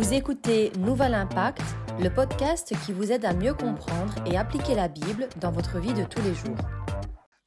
Vous 0.00 0.14
écoutez 0.14 0.72
Nouvel 0.78 1.12
Impact, 1.12 1.60
le 1.98 2.08
podcast 2.08 2.72
qui 2.86 2.92
vous 2.94 3.12
aide 3.12 3.26
à 3.26 3.34
mieux 3.34 3.52
comprendre 3.52 4.14
et 4.24 4.38
appliquer 4.38 4.74
la 4.74 4.88
Bible 4.88 5.28
dans 5.36 5.52
votre 5.52 5.78
vie 5.78 5.92
de 5.92 6.04
tous 6.04 6.22
les 6.22 6.34
jours. 6.34 6.56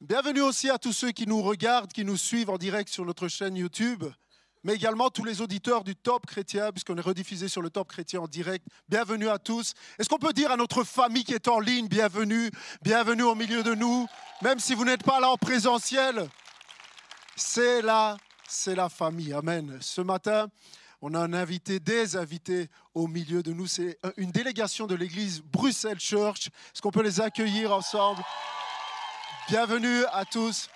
Bienvenue 0.00 0.40
aussi 0.40 0.70
à 0.70 0.78
tous 0.78 0.92
ceux 0.92 1.10
qui 1.10 1.26
nous 1.26 1.42
regardent, 1.42 1.92
qui 1.92 2.04
nous 2.04 2.16
suivent 2.16 2.50
en 2.50 2.56
direct 2.56 2.88
sur 2.90 3.04
notre 3.04 3.26
chaîne 3.26 3.56
YouTube, 3.56 4.04
mais 4.62 4.74
également 4.74 5.10
tous 5.10 5.24
les 5.24 5.40
auditeurs 5.40 5.82
du 5.82 5.96
Top 5.96 6.26
Chrétien, 6.26 6.70
puisqu'on 6.70 6.96
est 6.96 7.00
rediffusé 7.00 7.48
sur 7.48 7.60
le 7.60 7.70
Top 7.70 7.88
Chrétien 7.88 8.20
en 8.20 8.28
direct. 8.28 8.64
Bienvenue 8.88 9.28
à 9.28 9.40
tous. 9.40 9.74
Est-ce 9.98 10.08
qu'on 10.08 10.18
peut 10.18 10.32
dire 10.32 10.52
à 10.52 10.56
notre 10.56 10.84
famille 10.84 11.24
qui 11.24 11.34
est 11.34 11.48
en 11.48 11.58
ligne, 11.58 11.88
bienvenue, 11.88 12.52
bienvenue 12.82 13.24
au 13.24 13.34
milieu 13.34 13.64
de 13.64 13.74
nous, 13.74 14.06
même 14.42 14.60
si 14.60 14.76
vous 14.76 14.84
n'êtes 14.84 15.02
pas 15.02 15.18
là 15.18 15.28
en 15.28 15.36
présentiel? 15.36 16.28
C'est 17.34 17.82
là, 17.82 18.16
c'est 18.46 18.76
la 18.76 18.88
famille. 18.88 19.32
Amen. 19.32 19.76
Ce 19.80 20.00
matin, 20.02 20.46
on 21.06 21.12
a 21.12 21.20
un 21.20 21.34
invité, 21.34 21.80
des 21.80 22.16
invités 22.16 22.70
au 22.94 23.08
milieu 23.08 23.42
de 23.42 23.52
nous. 23.52 23.66
C'est 23.66 23.98
une 24.16 24.30
délégation 24.30 24.86
de 24.86 24.94
l'église 24.94 25.42
Bruxelles 25.42 26.00
Church. 26.00 26.46
Est-ce 26.46 26.80
qu'on 26.80 26.90
peut 26.90 27.02
les 27.02 27.20
accueillir 27.20 27.74
ensemble? 27.74 28.22
Bienvenue 29.46 30.06
à 30.14 30.24
tous. 30.24 30.70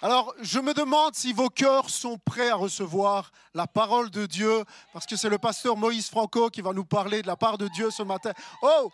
Alors, 0.00 0.34
je 0.40 0.58
me 0.58 0.72
demande 0.72 1.14
si 1.14 1.34
vos 1.34 1.50
cœurs 1.50 1.90
sont 1.90 2.16
prêts 2.16 2.48
à 2.48 2.54
recevoir 2.54 3.30
la 3.52 3.66
parole 3.66 4.08
de 4.08 4.24
Dieu, 4.24 4.64
parce 4.94 5.04
que 5.04 5.16
c'est 5.16 5.28
le 5.28 5.36
pasteur 5.36 5.76
Moïse 5.76 6.08
Franco 6.08 6.48
qui 6.48 6.62
va 6.62 6.72
nous 6.72 6.86
parler 6.86 7.20
de 7.20 7.26
la 7.26 7.36
part 7.36 7.58
de 7.58 7.68
Dieu 7.68 7.90
ce 7.90 8.02
matin. 8.02 8.32
Oh, 8.62 8.90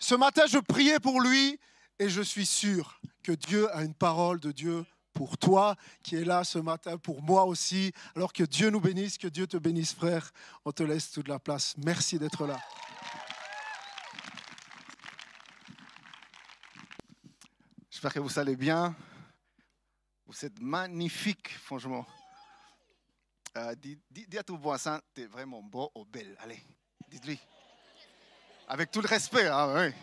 ce 0.00 0.16
matin, 0.16 0.46
je 0.48 0.58
priais 0.58 0.98
pour 0.98 1.20
lui 1.20 1.60
et 2.00 2.08
je 2.08 2.22
suis 2.22 2.46
sûr 2.46 2.98
que 3.22 3.30
Dieu 3.30 3.72
a 3.72 3.82
une 3.82 3.94
parole 3.94 4.40
de 4.40 4.50
Dieu 4.50 4.84
pour 5.12 5.38
toi 5.38 5.76
qui 6.02 6.16
es 6.16 6.24
là 6.24 6.44
ce 6.44 6.58
matin, 6.58 6.96
pour 6.98 7.22
moi 7.22 7.44
aussi. 7.44 7.92
Alors 8.14 8.32
que 8.32 8.44
Dieu 8.44 8.70
nous 8.70 8.80
bénisse, 8.80 9.18
que 9.18 9.28
Dieu 9.28 9.46
te 9.46 9.56
bénisse, 9.56 9.94
frère. 9.94 10.32
On 10.64 10.72
te 10.72 10.82
laisse 10.82 11.10
toute 11.10 11.28
la 11.28 11.38
place. 11.38 11.74
Merci 11.78 12.18
d'être 12.18 12.46
là. 12.46 12.58
J'espère 17.90 18.14
que 18.14 18.20
vous 18.20 18.38
allez 18.38 18.56
bien. 18.56 18.96
Vous 20.26 20.44
êtes 20.44 20.60
magnifique, 20.60 21.50
franchement. 21.58 22.06
Euh, 23.56 23.74
dis, 23.76 24.38
à 24.38 24.42
ton 24.42 24.56
voisin, 24.56 25.00
tu 25.14 25.22
es 25.22 25.26
vraiment 25.26 25.62
beau 25.62 25.92
ou 25.94 26.04
belle. 26.06 26.36
Allez, 26.40 26.60
dites-lui. 27.08 27.38
Avec 28.66 28.90
tout 28.90 29.02
le 29.02 29.08
respect, 29.08 29.46
hein, 29.46 29.74
oui. 29.76 29.94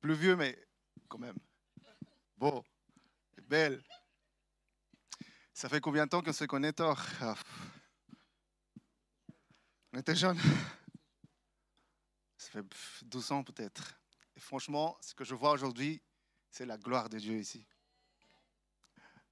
Plus 0.00 0.14
vieux, 0.14 0.36
mais 0.36 0.58
quand 1.08 1.18
même. 1.18 1.36
Beau, 2.36 2.64
belle. 3.48 3.82
Ça 5.52 5.68
fait 5.68 5.80
combien 5.80 6.04
de 6.04 6.10
temps 6.10 6.22
qu'on 6.22 6.32
se 6.32 6.44
connaît, 6.44 6.72
Thor 6.72 7.00
ah. 7.20 7.34
On 9.92 9.98
était 9.98 10.16
jeunes. 10.16 10.40
Ça 12.36 12.50
fait 12.50 12.64
12 13.02 13.32
ans 13.32 13.44
peut-être. 13.44 13.98
Et 14.36 14.40
franchement, 14.40 14.98
ce 15.00 15.14
que 15.14 15.24
je 15.24 15.34
vois 15.34 15.52
aujourd'hui, 15.52 16.02
c'est 16.50 16.66
la 16.66 16.76
gloire 16.76 17.08
de 17.08 17.18
Dieu 17.18 17.38
ici. 17.38 17.64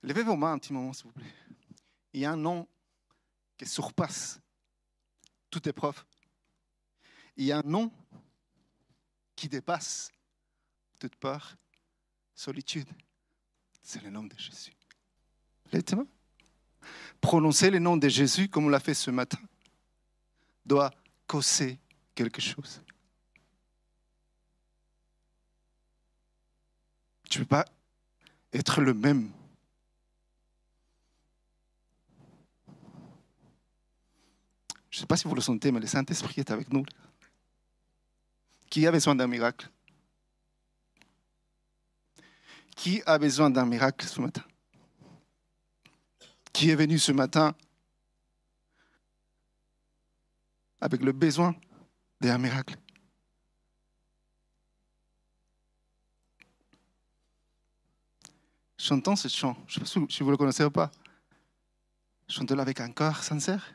Levez 0.02 0.22
vos 0.22 0.36
mains 0.36 0.52
un 0.52 0.58
petit 0.58 0.72
moment, 0.72 0.92
s'il 0.92 1.06
vous 1.06 1.12
plaît. 1.12 1.34
Il 2.12 2.20
y 2.20 2.24
a 2.24 2.32
un 2.32 2.36
nom 2.36 2.68
qui 3.56 3.66
surpasse 3.66 4.40
toute 5.50 5.66
épreuve. 5.66 6.04
Il 7.36 7.44
y 7.44 7.52
a 7.52 7.58
un 7.58 7.62
nom 7.62 7.92
qui 9.34 9.48
dépasse 9.48 10.12
toute 11.00 11.16
peur, 11.16 11.56
solitude. 12.42 12.88
C'est 13.82 14.02
le 14.02 14.10
nom 14.10 14.24
de 14.24 14.36
Jésus. 14.36 14.72
Levez 15.72 15.84
Prononcer 17.20 17.70
le 17.70 17.78
nom 17.78 17.96
de 17.96 18.08
Jésus 18.08 18.48
comme 18.48 18.66
on 18.66 18.68
l'a 18.68 18.80
fait 18.80 18.94
ce 18.94 19.12
matin 19.12 19.38
doit 20.66 20.90
causer 21.28 21.78
quelque 22.14 22.40
chose. 22.40 22.82
Tu 27.30 27.38
ne 27.38 27.44
peux 27.44 27.48
pas 27.48 27.64
être 28.52 28.80
le 28.80 28.92
même. 28.92 29.30
Je 34.90 34.98
ne 34.98 35.00
sais 35.00 35.06
pas 35.06 35.16
si 35.16 35.28
vous 35.28 35.34
le 35.34 35.40
sentez, 35.40 35.70
mais 35.70 35.80
le 35.80 35.86
Saint-Esprit 35.86 36.40
est 36.40 36.50
avec 36.50 36.72
nous. 36.72 36.84
Qui 38.68 38.86
a 38.86 38.90
besoin 38.90 39.14
d'un 39.14 39.28
miracle? 39.28 39.70
Qui 42.76 43.02
a 43.06 43.18
besoin 43.18 43.50
d'un 43.50 43.66
miracle 43.66 44.06
ce 44.06 44.20
matin? 44.20 44.42
Qui 46.52 46.70
est 46.70 46.74
venu 46.74 46.98
ce 46.98 47.12
matin 47.12 47.54
avec 50.80 51.02
le 51.02 51.12
besoin 51.12 51.54
d'un 52.20 52.38
miracle? 52.38 52.76
Chantons 58.76 59.14
ce 59.14 59.28
chant. 59.28 59.56
Je 59.68 59.78
ne 59.78 59.84
sais 59.84 60.00
pas 60.00 60.06
si 60.10 60.22
vous 60.24 60.30
le 60.32 60.36
connaissez 60.36 60.64
ou 60.64 60.70
pas. 60.70 60.90
Chantez-le 62.28 62.60
avec 62.60 62.80
un 62.80 62.90
cœur 62.90 63.22
sincère. 63.22 63.74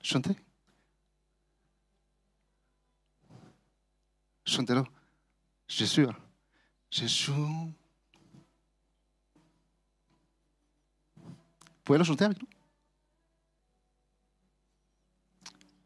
Chantez. 0.00 0.36
Chantez-le. 4.46 4.84
Jésus. 5.68 6.06
Jésus. 6.90 7.30
Vous 7.30 7.72
pouvez 11.84 11.98
le 11.98 12.04
chanter 12.04 12.24
avec 12.24 12.40
nous? 12.40 12.48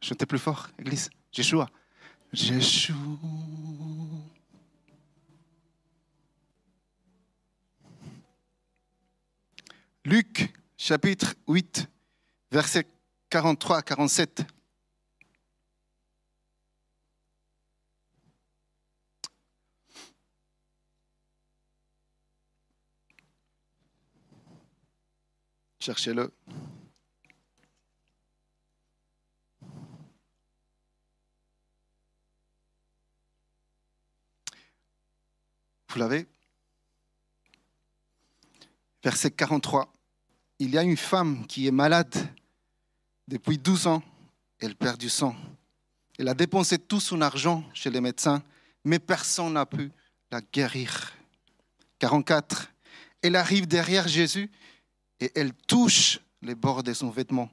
Chantez 0.03 0.27
plus 0.27 0.39
fort, 0.39 0.69
Église. 0.79 1.11
Jésus. 1.33 1.57
Jésus. 2.33 2.95
Luc 10.05 10.53
chapitre 10.77 11.35
8, 11.47 11.87
versets 12.51 12.87
43 13.29 13.79
à 13.79 13.83
47. 13.83 14.45
Cherchez-le. 25.81 26.31
Vous 35.89 35.99
l'avez? 35.99 36.27
Verset 39.03 39.31
43. 39.31 39.91
Il 40.59 40.71
y 40.71 40.79
a 40.79 40.83
une 40.83 40.99
femme 40.99 41.47
qui 41.47 41.67
est 41.67 41.71
malade 41.71 42.15
depuis 43.27 43.57
12 43.57 43.87
ans. 43.87 44.03
Elle 44.59 44.77
perd 44.77 44.99
du 44.99 45.09
sang. 45.09 45.35
Elle 46.19 46.29
a 46.29 46.35
dépensé 46.35 46.79
tout 46.79 47.01
son 47.01 47.23
argent 47.23 47.65
chez 47.73 47.89
les 47.89 48.03
médecins, 48.03 48.43
mais 48.85 48.99
personne 48.99 49.55
n'a 49.55 49.65
pu 49.65 49.91
la 50.31 50.43
guérir. 50.43 51.15
44. 51.99 52.71
Elle 53.23 53.37
arrive 53.37 53.67
derrière 53.67 54.07
Jésus 54.07 54.51
et 55.21 55.31
elle 55.35 55.53
touche 55.53 56.19
les 56.43 56.55
bords 56.55 56.83
de 56.83 56.93
son 56.93 57.11
vêtement. 57.11 57.51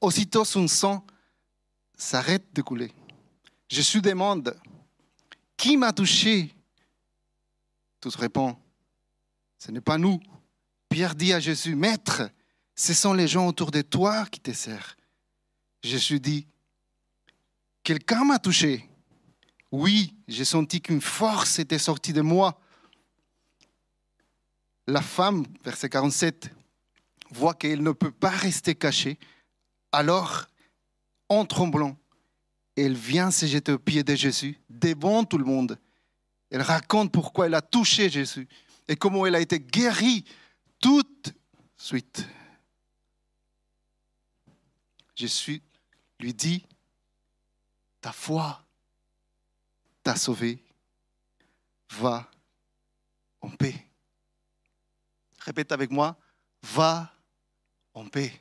Aussitôt 0.00 0.44
son 0.44 0.68
sang 0.68 1.04
s'arrête 1.96 2.46
de 2.54 2.62
couler. 2.62 2.92
Jésus 3.68 4.00
demande, 4.00 4.56
qui 5.56 5.76
m'a 5.76 5.92
touché? 5.92 6.54
Tous 8.00 8.14
répondent, 8.16 8.56
ce 9.58 9.70
n'est 9.70 9.80
pas 9.80 9.98
nous. 9.98 10.20
Pierre 10.88 11.14
dit 11.14 11.32
à 11.32 11.40
Jésus, 11.40 11.74
Maître, 11.74 12.30
ce 12.74 12.94
sont 12.94 13.12
les 13.12 13.28
gens 13.28 13.46
autour 13.46 13.70
de 13.70 13.82
toi 13.82 14.26
qui 14.26 14.40
te 14.40 14.52
servent. 14.52 14.96
Jésus 15.82 16.20
dit, 16.20 16.46
Quelqu'un 17.82 18.24
m'a 18.24 18.38
touché. 18.38 18.88
Oui, 19.72 20.14
j'ai 20.28 20.44
senti 20.44 20.80
qu'une 20.80 21.00
force 21.00 21.58
était 21.58 21.78
sortie 21.78 22.12
de 22.12 22.20
moi. 22.20 22.60
La 24.86 25.00
femme, 25.00 25.44
verset 25.64 25.88
47, 25.88 26.50
voit 27.32 27.54
qu'elle 27.54 27.82
ne 27.82 27.92
peut 27.92 28.10
pas 28.10 28.30
rester 28.30 28.74
cachée. 28.74 29.18
Alors, 29.90 30.46
en 31.28 31.44
tremblant, 31.44 31.96
elle 32.76 32.94
vient 32.94 33.30
se 33.30 33.46
jeter 33.46 33.72
aux 33.72 33.78
pieds 33.78 34.04
de 34.04 34.14
Jésus, 34.14 34.58
devant 34.68 35.24
tout 35.24 35.38
le 35.38 35.44
monde. 35.44 35.78
Elle 36.50 36.62
raconte 36.62 37.12
pourquoi 37.12 37.46
elle 37.46 37.54
a 37.54 37.62
touché 37.62 38.10
Jésus 38.10 38.48
et 38.88 38.96
comment 38.96 39.26
elle 39.26 39.34
a 39.34 39.40
été 39.40 39.58
guérie 39.60 40.24
tout 40.80 41.02
de 41.02 41.32
suite. 41.76 42.26
Jésus 45.14 45.62
lui 46.20 46.34
dit, 46.34 46.64
ta 48.00 48.12
foi 48.12 48.64
t'a 50.02 50.16
sauvé, 50.16 50.62
va 51.90 52.30
en 53.40 53.50
paix. 53.50 53.86
Répète 55.40 55.72
avec 55.72 55.90
moi, 55.90 56.16
va 56.62 57.12
en 57.94 58.06
paix. 58.06 58.32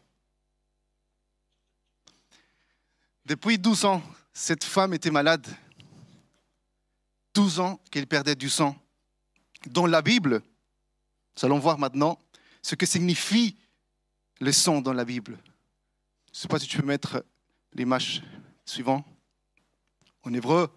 Depuis 3.25 3.57
12 3.57 3.86
ans, 3.86 4.03
cette 4.33 4.63
femme 4.63 4.94
était 4.94 5.12
malade. 5.12 5.45
12 7.33 7.59
ans 7.59 7.80
qu'elle 7.89 8.07
perdait 8.07 8.36
du 8.36 8.50
sang. 8.50 8.75
Dans 9.68 9.86
la 9.86 10.01
Bible, 10.01 10.42
nous 11.38 11.45
allons 11.45 11.59
voir 11.59 11.77
maintenant 11.77 12.19
ce 12.62 12.75
que 12.75 12.86
signifie 12.86 13.57
le 14.39 14.51
sang 14.51 14.81
dans 14.81 14.94
la 14.94 15.06
Bible. 15.06 15.38
Je 16.27 16.38
ne 16.38 16.42
sais 16.42 16.48
pas 16.48 16.59
si 16.59 16.68
tu 16.68 16.77
peux 16.77 16.86
mettre 16.86 17.24
l'image 17.74 18.24
suivante. 18.65 19.06
En 20.24 20.33
hébreu, 20.33 20.74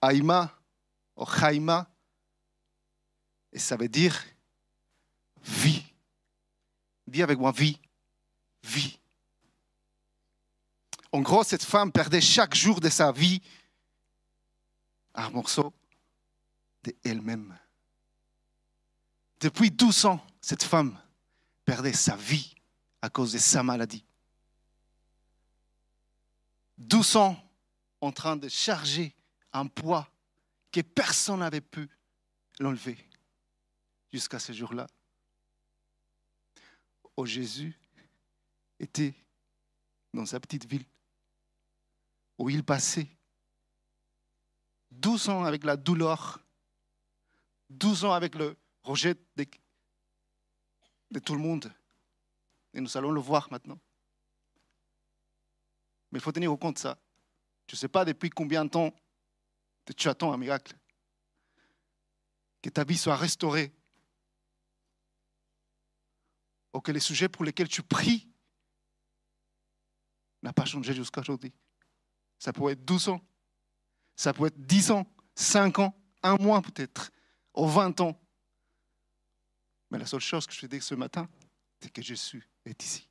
Aïma, 0.00 0.56
ou 1.16 1.24
et 3.52 3.58
ça 3.58 3.76
veut 3.76 3.88
dire 3.88 4.22
vie. 5.42 5.85
Dis 7.06 7.22
avec 7.22 7.38
moi 7.38 7.52
vie, 7.52 7.80
vie. 8.62 8.98
En 11.12 11.20
gros, 11.20 11.44
cette 11.44 11.64
femme 11.64 11.92
perdait 11.92 12.20
chaque 12.20 12.54
jour 12.54 12.80
de 12.80 12.88
sa 12.88 13.12
vie 13.12 13.40
un 15.14 15.30
morceau 15.30 15.72
d'elle-même. 16.82 17.58
Depuis 19.40 19.70
12 19.70 20.06
ans, 20.06 20.26
cette 20.40 20.62
femme 20.62 20.98
perdait 21.64 21.92
sa 21.92 22.16
vie 22.16 22.54
à 23.02 23.08
cause 23.08 23.32
de 23.32 23.38
sa 23.38 23.62
maladie. 23.62 24.04
12 26.78 27.16
ans 27.16 27.36
en 28.00 28.12
train 28.12 28.36
de 28.36 28.48
charger 28.48 29.14
un 29.52 29.66
poids 29.66 30.08
que 30.70 30.80
personne 30.82 31.40
n'avait 31.40 31.60
pu 31.60 31.88
l'enlever 32.58 32.98
jusqu'à 34.12 34.38
ce 34.38 34.52
jour-là. 34.52 34.86
Où 37.16 37.24
Jésus 37.24 37.78
était 38.78 39.14
dans 40.12 40.26
sa 40.26 40.40
petite 40.40 40.66
ville, 40.66 40.84
où 42.38 42.50
il 42.50 42.62
passait 42.62 43.08
12 44.90 45.28
ans 45.28 45.44
avec 45.44 45.64
la 45.64 45.76
douleur, 45.76 46.40
12 47.70 48.04
ans 48.04 48.12
avec 48.12 48.34
le 48.34 48.56
rejet 48.82 49.14
de, 49.36 49.46
de 51.10 51.18
tout 51.18 51.34
le 51.34 51.40
monde. 51.40 51.72
Et 52.74 52.80
nous 52.80 52.96
allons 52.96 53.10
le 53.10 53.20
voir 53.20 53.48
maintenant. 53.50 53.78
Mais 56.10 56.18
il 56.18 56.22
faut 56.22 56.32
tenir 56.32 56.56
compte 56.58 56.74
de 56.74 56.80
ça. 56.80 56.98
Je 57.68 57.74
ne 57.74 57.78
sais 57.78 57.88
pas 57.88 58.04
depuis 58.04 58.30
combien 58.30 58.64
de 58.64 58.70
temps 58.70 58.94
tu 59.96 60.08
attends 60.08 60.32
un 60.32 60.36
miracle. 60.36 60.74
Que 62.62 62.70
ta 62.70 62.84
vie 62.84 62.98
soit 62.98 63.16
restaurée. 63.16 63.72
Ou 66.76 66.80
que 66.82 66.92
les 66.92 67.00
sujets 67.00 67.30
pour 67.30 67.42
lesquels 67.42 67.68
tu 67.68 67.82
pries 67.82 68.28
n'a 70.42 70.52
pas 70.52 70.66
changé 70.66 70.92
jusqu'à 70.92 71.22
aujourd'hui. 71.22 71.54
Ça 72.38 72.52
pourrait 72.52 72.74
être 72.74 72.84
12 72.84 73.08
ans. 73.08 73.26
Ça 74.14 74.34
peut 74.34 74.44
être 74.44 74.60
10 74.60 74.90
ans, 74.90 75.06
5 75.34 75.78
ans, 75.78 75.98
un 76.22 76.36
mois 76.36 76.60
peut-être, 76.60 77.10
ou 77.54 77.66
20 77.66 77.98
ans. 78.02 78.20
Mais 79.90 79.98
la 79.98 80.04
seule 80.04 80.20
chose 80.20 80.46
que 80.46 80.52
je 80.52 80.60
te 80.60 80.66
dis 80.66 80.82
ce 80.82 80.94
matin, 80.94 81.26
c'est 81.80 81.90
que 81.90 82.02
Jésus 82.02 82.46
est 82.66 82.82
ici. 82.82 83.08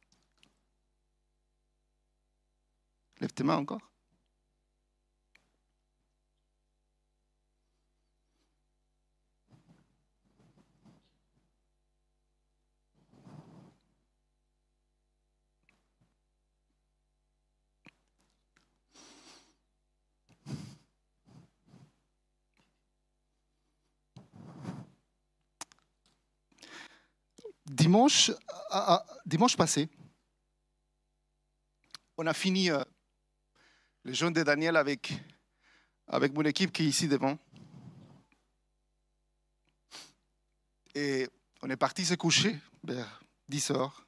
Lève 3.20 3.34
tes 3.34 3.44
mains 3.44 3.58
encore. 3.58 3.82
Dimanche, 27.66 28.32
passé, 29.58 29.90
on 32.18 32.28
a 32.28 32.34
fini 32.34 32.70
euh, 32.70 32.84
le 34.04 34.14
jeûne 34.14 34.34
de 34.34 34.44
Daniel 34.44 34.78
avec, 34.78 35.14
mon 36.34 36.44
équipe 36.44 36.72
qui 36.72 36.84
est 36.84 36.88
ici 36.88 37.08
devant. 37.08 37.40
Et 40.94 41.28
on 41.64 41.70
est 41.70 41.76
parti 41.76 42.06
se 42.06 42.14
coucher 42.14 42.56
vers 42.84 43.22
10 43.50 43.72
heures. 43.72 44.06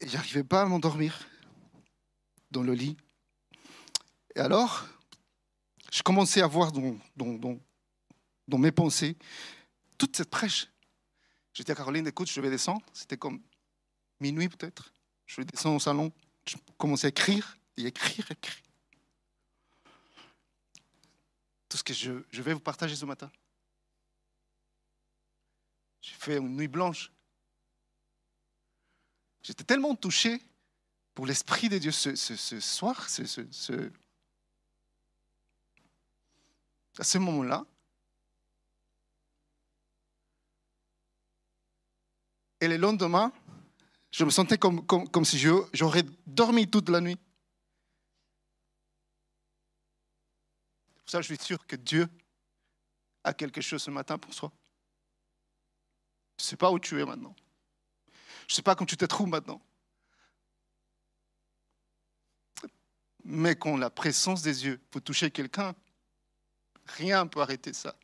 Et 0.00 0.08
j'arrivais 0.08 0.44
pas 0.44 0.62
à 0.62 0.66
m'endormir 0.66 1.28
dans 2.50 2.62
le 2.62 2.74
lit. 2.74 2.96
Et 4.34 4.40
alors, 4.40 4.86
je 5.92 6.02
commençais 6.02 6.42
à 6.42 6.48
voir 6.48 6.72
dans 6.72 8.58
mes 8.58 8.72
pensées 8.72 9.16
toute 9.98 10.16
cette 10.16 10.30
prêche. 10.30 10.68
J'étais 11.52 11.72
à 11.72 11.74
Caroline, 11.74 12.06
écoute, 12.06 12.30
je 12.30 12.40
vais 12.40 12.50
descendre. 12.50 12.84
C'était 12.92 13.16
comme 13.16 13.42
minuit 14.20 14.48
peut-être. 14.48 14.92
Je 15.26 15.42
descends 15.42 15.76
au 15.76 15.80
salon, 15.80 16.12
je 16.46 16.56
commençais 16.78 17.08
à 17.08 17.10
écrire, 17.10 17.58
et 17.76 17.86
écrire, 17.86 18.30
écrire. 18.30 18.62
Tout 21.68 21.76
ce 21.76 21.84
que 21.84 21.92
je, 21.92 22.12
vais 22.40 22.54
vous 22.54 22.60
partager 22.60 22.96
ce 22.96 23.04
matin. 23.04 23.30
J'ai 26.00 26.14
fait 26.14 26.38
une 26.38 26.56
nuit 26.56 26.68
blanche. 26.68 27.12
J'étais 29.42 29.64
tellement 29.64 29.94
touché 29.94 30.40
pour 31.14 31.26
l'Esprit 31.26 31.68
de 31.68 31.78
Dieu 31.78 31.92
ce, 31.92 32.14
ce, 32.14 32.60
soir, 32.60 33.10
ce, 33.10 33.90
à 36.98 37.04
ce 37.04 37.18
moment-là. 37.18 37.66
Et 42.60 42.68
le 42.68 42.76
lendemain, 42.76 43.32
je 44.10 44.24
me 44.24 44.30
sentais 44.30 44.58
comme, 44.58 45.24
si 45.24 45.38
j'aurais 45.38 46.04
dormi 46.26 46.68
toute 46.68 46.88
la 46.88 47.00
nuit. 47.00 47.18
Ça, 51.06 51.20
je 51.20 51.26
suis 51.26 51.42
sûr 51.42 51.66
que 51.66 51.76
Dieu 51.76 52.08
a 53.24 53.32
quelque 53.32 53.60
chose 53.60 53.82
ce 53.82 53.90
matin 53.90 54.18
pour 54.18 54.34
soi. 54.34 54.52
Je 56.38 56.44
ne 56.44 56.48
sais 56.48 56.56
pas 56.56 56.70
où 56.70 56.78
tu 56.78 57.00
es 57.00 57.04
maintenant. 57.04 57.34
Je 58.46 58.52
ne 58.52 58.56
sais 58.56 58.62
pas 58.62 58.74
comment 58.74 58.86
tu 58.86 58.96
te 58.96 59.04
trouves 59.04 59.28
maintenant. 59.28 59.60
Mais 63.24 63.56
quand 63.56 63.76
la 63.76 63.90
présence 63.90 64.42
des 64.42 64.64
yeux 64.64 64.78
peut 64.90 65.00
toucher 65.00 65.30
quelqu'un, 65.30 65.74
rien 66.86 67.24
ne 67.24 67.28
peut 67.28 67.40
arrêter 67.40 67.72
ça. 67.72 67.94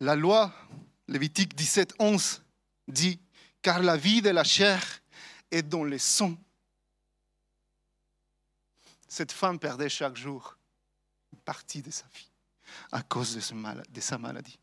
La 0.00 0.14
loi 0.14 0.52
Lévitique 1.08 1.54
17, 1.54 1.94
11 1.98 2.42
dit, 2.88 3.20
car 3.62 3.80
la 3.82 3.96
vie 3.96 4.22
de 4.22 4.30
la 4.30 4.44
chair 4.44 4.82
est 5.50 5.62
dans 5.62 5.84
le 5.84 5.98
sang. 5.98 6.36
Cette 9.08 9.32
femme 9.32 9.58
perdait 9.58 9.88
chaque 9.88 10.16
jour 10.16 10.58
une 11.32 11.38
partie 11.40 11.80
de 11.80 11.90
sa 11.90 12.06
vie 12.08 12.30
à 12.90 13.02
cause 13.02 13.34
de, 13.34 14.00
sa 14.00 14.18
maladie. 14.18 14.58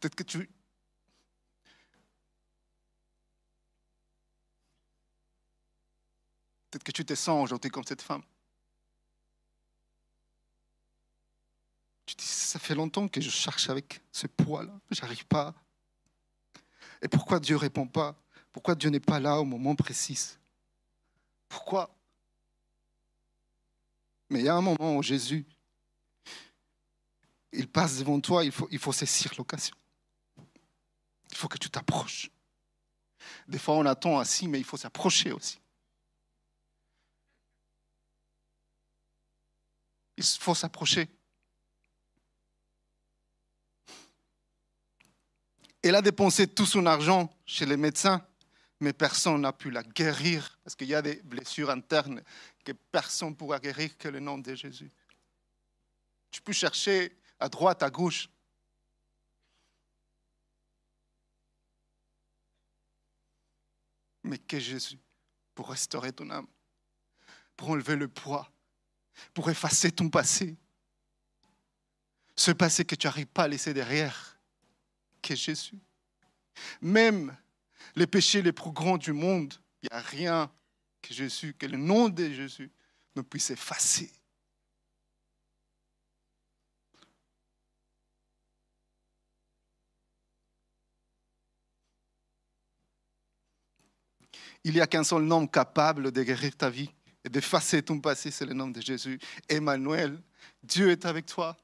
Peut-être 0.00 0.16
que 0.16 0.24
tu... 0.24 0.50
Peut-être 6.70 6.84
que 6.84 6.92
tu 6.92 7.04
te 7.04 7.14
sens 7.14 7.44
aujourd'hui 7.44 7.70
comme 7.70 7.84
cette 7.84 8.02
femme. 8.02 8.22
Tu 12.08 12.14
dis, 12.14 12.24
ça 12.24 12.58
fait 12.58 12.74
longtemps 12.74 13.06
que 13.06 13.20
je 13.20 13.28
cherche 13.28 13.68
avec 13.68 14.00
ce 14.10 14.26
poids-là, 14.26 14.72
j'arrive 14.90 15.26
pas. 15.26 15.54
Et 17.02 17.08
pourquoi 17.08 17.38
Dieu 17.38 17.54
répond 17.54 17.86
pas? 17.86 18.16
Pourquoi 18.50 18.74
Dieu 18.74 18.88
n'est 18.88 18.98
pas 18.98 19.20
là 19.20 19.38
au 19.38 19.44
moment 19.44 19.76
précis? 19.76 20.38
Pourquoi? 21.50 21.94
Mais 24.30 24.38
il 24.38 24.46
y 24.46 24.48
a 24.48 24.54
un 24.54 24.62
moment 24.62 24.96
où 24.96 25.02
Jésus, 25.02 25.44
il 27.52 27.68
passe 27.68 27.98
devant 27.98 28.18
toi, 28.22 28.42
il 28.42 28.52
faut, 28.52 28.68
il 28.70 28.78
faut 28.78 28.92
saisir 28.92 29.34
l'occasion. 29.36 29.76
Il 31.30 31.36
faut 31.36 31.48
que 31.48 31.58
tu 31.58 31.68
t'approches. 31.68 32.30
Des 33.48 33.58
fois, 33.58 33.74
on 33.74 33.84
attend 33.84 34.18
assis, 34.18 34.48
mais 34.48 34.58
il 34.58 34.64
faut 34.64 34.78
s'approcher 34.78 35.30
aussi. 35.32 35.60
Il 40.16 40.24
faut 40.24 40.54
s'approcher. 40.54 41.06
Elle 45.82 45.94
a 45.94 46.02
dépensé 46.02 46.46
tout 46.46 46.66
son 46.66 46.86
argent 46.86 47.32
chez 47.46 47.66
les 47.66 47.76
médecins, 47.76 48.26
mais 48.80 48.92
personne 48.92 49.40
n'a 49.40 49.52
pu 49.52 49.70
la 49.70 49.82
guérir 49.82 50.58
parce 50.64 50.74
qu'il 50.74 50.88
y 50.88 50.94
a 50.94 51.02
des 51.02 51.16
blessures 51.22 51.70
internes 51.70 52.22
que 52.64 52.72
personne 52.72 53.30
ne 53.30 53.34
pourra 53.34 53.58
guérir 53.58 53.96
que 53.96 54.08
le 54.08 54.20
nom 54.20 54.38
de 54.38 54.54
Jésus. 54.54 54.90
Tu 56.30 56.42
peux 56.42 56.52
chercher 56.52 57.16
à 57.40 57.48
droite, 57.48 57.82
à 57.82 57.90
gauche. 57.90 58.28
Mais 64.24 64.38
que 64.38 64.58
Jésus 64.58 64.98
pour 65.58 65.70
restaurer 65.70 66.12
ton 66.12 66.30
âme, 66.30 66.46
pour 67.56 67.70
enlever 67.70 67.96
le 67.96 68.06
poids, 68.06 68.48
pour 69.34 69.50
effacer 69.50 69.90
ton 69.90 70.08
passé. 70.08 70.56
Ce 72.36 72.52
passé 72.52 72.84
que 72.84 72.94
tu 72.94 73.08
n'arrives 73.08 73.26
pas 73.26 73.42
à 73.42 73.48
laisser 73.48 73.74
derrière, 73.74 74.37
que 75.22 75.34
Jésus. 75.34 75.78
Même 76.80 77.36
les 77.94 78.06
péchés 78.06 78.42
les 78.42 78.52
plus 78.52 78.70
grands 78.70 78.98
du 78.98 79.12
monde, 79.12 79.54
il 79.82 79.88
n'y 79.90 79.96
a 79.96 80.00
rien 80.00 80.50
que 81.02 81.14
Jésus, 81.14 81.54
que 81.54 81.66
le 81.66 81.76
nom 81.76 82.08
de 82.08 82.30
Jésus 82.30 82.70
ne 83.16 83.22
puisse 83.22 83.50
effacer. 83.50 84.10
Il 94.64 94.74
n'y 94.74 94.80
a 94.80 94.86
qu'un 94.86 95.04
seul 95.04 95.22
nom 95.22 95.46
capable 95.46 96.12
de 96.12 96.22
guérir 96.22 96.54
ta 96.56 96.68
vie 96.68 96.90
et 97.24 97.28
d'effacer 97.28 97.82
ton 97.82 98.00
passé, 98.00 98.30
c'est 98.30 98.44
le 98.44 98.54
nom 98.54 98.68
de 98.68 98.80
Jésus. 98.80 99.18
Emmanuel, 99.48 100.20
Dieu 100.62 100.90
est 100.90 101.06
avec 101.06 101.26
toi. 101.26 101.56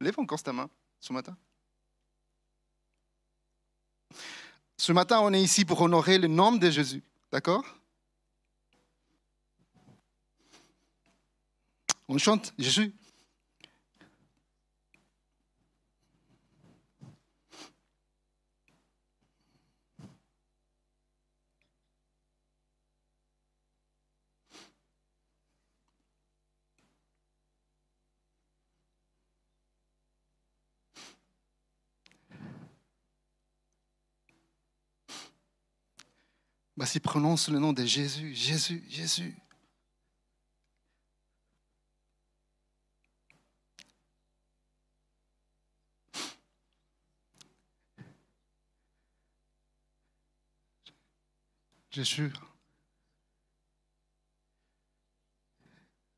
Lève 0.00 0.18
encore 0.18 0.42
ta 0.42 0.52
main 0.52 0.68
ce 1.00 1.12
matin. 1.12 1.36
Ce 4.76 4.92
matin, 4.92 5.20
on 5.20 5.32
est 5.32 5.42
ici 5.42 5.64
pour 5.64 5.80
honorer 5.80 6.18
le 6.18 6.28
nom 6.28 6.52
de 6.52 6.70
Jésus. 6.70 7.02
D'accord? 7.30 7.64
On 12.08 12.18
chante 12.18 12.52
Jésus. 12.58 12.92
Bah, 36.76 36.86
si 36.86 37.00
prononce 37.00 37.48
le 37.48 37.58
nom 37.58 37.72
de 37.72 37.84
Jésus, 37.84 38.34
Jésus, 38.34 38.84
Jésus. 38.88 39.36
Je 51.90 52.02
jure. 52.02 52.32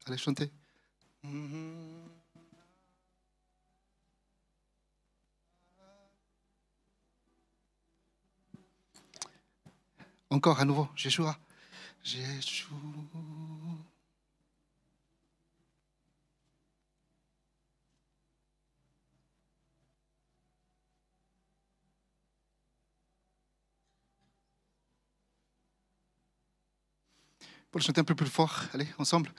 Allez 0.06 0.18
chanter. 0.18 0.50
Encore 10.34 10.58
à 10.58 10.64
nouveau, 10.64 10.88
Jésus. 10.96 11.22
Jésus. 12.02 12.66
Pour 27.70 27.78
le 27.78 27.84
chanter 27.84 28.00
un 28.00 28.04
peu 28.04 28.16
plus 28.16 28.26
fort, 28.26 28.64
allez, 28.72 28.88
ensemble. 28.98 29.30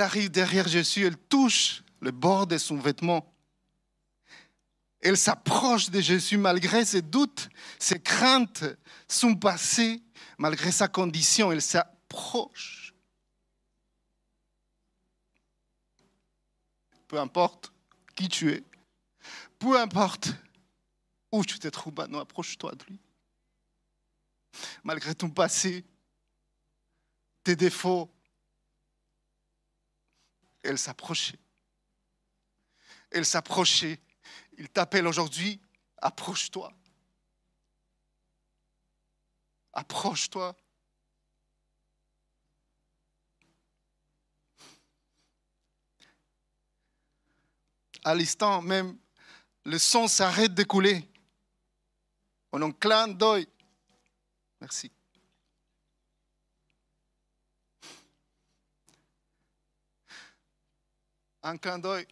Elle 0.00 0.06
arrive 0.06 0.30
derrière 0.30 0.66
Jésus, 0.66 1.04
elle 1.04 1.18
touche 1.18 1.82
le 2.00 2.10
bord 2.10 2.46
de 2.46 2.56
son 2.56 2.78
vêtement. 2.78 3.30
Elle 5.02 5.18
s'approche 5.18 5.90
de 5.90 6.00
Jésus 6.00 6.38
malgré 6.38 6.86
ses 6.86 7.02
doutes, 7.02 7.50
ses 7.78 8.00
craintes, 8.00 8.64
son 9.06 9.34
passé, 9.34 10.02
malgré 10.38 10.72
sa 10.72 10.88
condition, 10.88 11.52
elle 11.52 11.60
s'approche. 11.60 12.94
Peu 17.06 17.20
importe 17.20 17.70
qui 18.16 18.30
tu 18.30 18.52
es, 18.52 18.64
peu 19.58 19.78
importe 19.78 20.30
où 21.30 21.44
tu 21.44 21.58
te 21.58 21.68
trouves 21.68 21.92
maintenant, 21.94 22.20
approche-toi 22.20 22.72
de 22.72 22.84
lui. 22.84 22.98
Malgré 24.82 25.14
ton 25.14 25.28
passé, 25.28 25.84
tes 27.44 27.54
défauts, 27.54 28.10
elle 30.62 30.78
s'approchait. 30.78 31.38
Elle 33.10 33.26
s'approchait. 33.26 34.00
Il 34.58 34.68
t'appelle 34.68 35.06
aujourd'hui, 35.06 35.60
approche-toi. 35.98 36.72
Approche-toi. 39.72 40.56
À 48.04 48.14
l'instant 48.14 48.62
même, 48.62 48.98
le 49.64 49.78
sang 49.78 50.08
s'arrête 50.08 50.54
de 50.54 50.62
couler. 50.62 51.06
On 52.52 52.62
en 52.62 52.72
clin 52.72 53.08
d'œil. 53.08 53.46
Merci. 54.60 54.90
Un 61.42 61.56
clin 61.56 61.78
d'œil, 61.78 62.06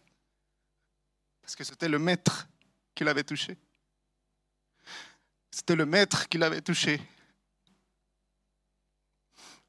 parce 1.41 1.55
que 1.55 1.63
c'était 1.63 1.89
le 1.89 1.99
maître 1.99 2.47
qui 2.95 3.03
l'avait 3.03 3.23
touché. 3.23 3.57
C'était 5.51 5.75
le 5.75 5.85
maître 5.85 6.27
qui 6.27 6.37
l'avait 6.37 6.61
touché. 6.61 7.01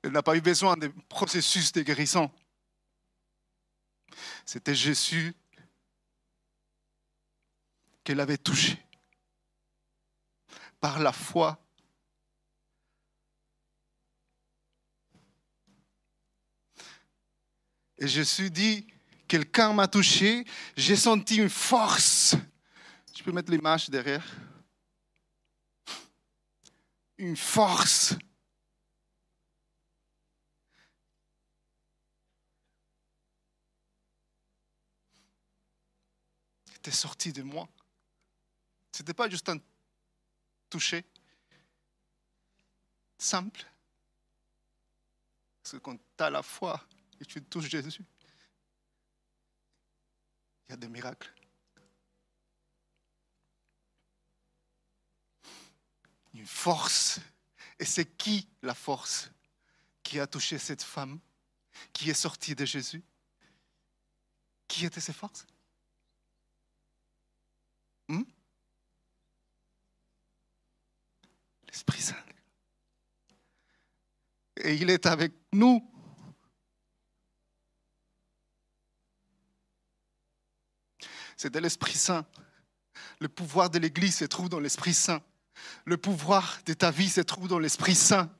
Elle 0.03 0.13
n'a 0.13 0.23
pas 0.23 0.37
eu 0.37 0.41
besoin 0.41 0.77
de 0.77 0.89
processus 1.09 1.73
de 1.73 1.83
guérison. 1.83 2.31
C'était 4.45 4.75
Jésus 4.75 5.35
qu'elle 8.03 8.21
avait 8.21 8.39
touché 8.39 8.79
par 10.81 10.99
la 10.99 11.13
foi. 11.13 11.63
Et 17.99 18.09
Jésus 18.09 18.51
dit, 18.51 18.87
quelqu'un 19.31 19.73
m'a 19.73 19.87
touché, 19.87 20.45
j'ai 20.77 20.97
senti 20.97 21.37
une 21.37 21.49
force. 21.49 22.35
Je 23.17 23.23
peux 23.23 23.31
mettre 23.31 23.53
l'image 23.53 23.89
derrière? 23.89 24.27
Une 27.17 27.37
force. 27.37 28.17
qui 36.67 36.75
était 36.75 36.91
sortie 36.91 37.33
de 37.33 37.43
moi. 37.43 37.69
Ce 38.91 39.03
n'était 39.03 39.15
pas 39.15 39.29
juste 39.29 39.49
un 39.49 39.59
toucher 40.69 41.05
simple. 43.17 43.65
Parce 45.63 45.73
que 45.73 45.77
quand 45.77 45.97
tu 45.97 46.25
as 46.25 46.31
la 46.31 46.43
foi 46.43 46.83
et 47.21 47.25
tu 47.27 47.45
touches 47.45 47.69
Jésus, 47.69 48.03
il 50.71 50.75
y 50.75 50.75
a 50.75 50.77
des 50.77 50.89
miracles. 50.89 51.33
Une 56.33 56.47
force. 56.47 57.19
Et 57.81 57.85
c'est 57.85 58.17
qui 58.17 58.49
la 58.63 58.75
force 58.75 59.33
qui 60.05 60.21
a 60.21 60.29
touché 60.29 60.59
cette 60.59 60.85
femme 60.85 61.19
qui 61.93 62.09
est 62.09 62.15
sortie 62.15 62.55
de 62.55 62.65
Jésus? 62.65 63.03
Qui 64.69 64.87
étaient 64.87 65.01
ses 65.01 65.13
forces? 65.13 65.45
Hmm? 68.07 68.23
L'Esprit 71.67 72.03
Saint. 72.03 72.25
Et 74.59 74.77
il 74.77 74.89
est 74.89 75.07
avec 75.07 75.33
nous 75.53 75.90
C'est 81.41 81.49
de 81.49 81.59
l'Esprit 81.59 81.95
Saint. 81.95 82.27
Le 83.19 83.27
pouvoir 83.27 83.71
de 83.71 83.79
l'Église 83.79 84.19
se 84.19 84.27
trouve 84.27 84.51
dans 84.51 84.61
l'Esprit 84.61 84.93
Saint. 84.93 85.23
Le 85.87 85.97
pouvoir 85.97 86.61
de 86.67 86.75
ta 86.75 86.91
vie 86.91 87.09
se 87.09 87.23
trouve 87.23 87.49
dans 87.49 87.59
l'Esprit 87.59 87.95
Saint. 87.95 88.31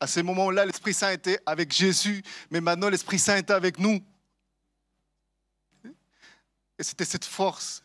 À 0.00 0.08
ce 0.08 0.18
moment-là, 0.18 0.66
l'Esprit 0.66 0.92
Saint 0.92 1.12
était 1.12 1.38
avec 1.46 1.72
Jésus, 1.72 2.24
mais 2.50 2.60
maintenant 2.60 2.88
l'Esprit 2.88 3.20
Saint 3.20 3.36
est 3.36 3.52
avec 3.52 3.78
nous. 3.78 4.04
Et 5.84 6.82
c'était 6.82 7.04
cette 7.04 7.26
force 7.26 7.80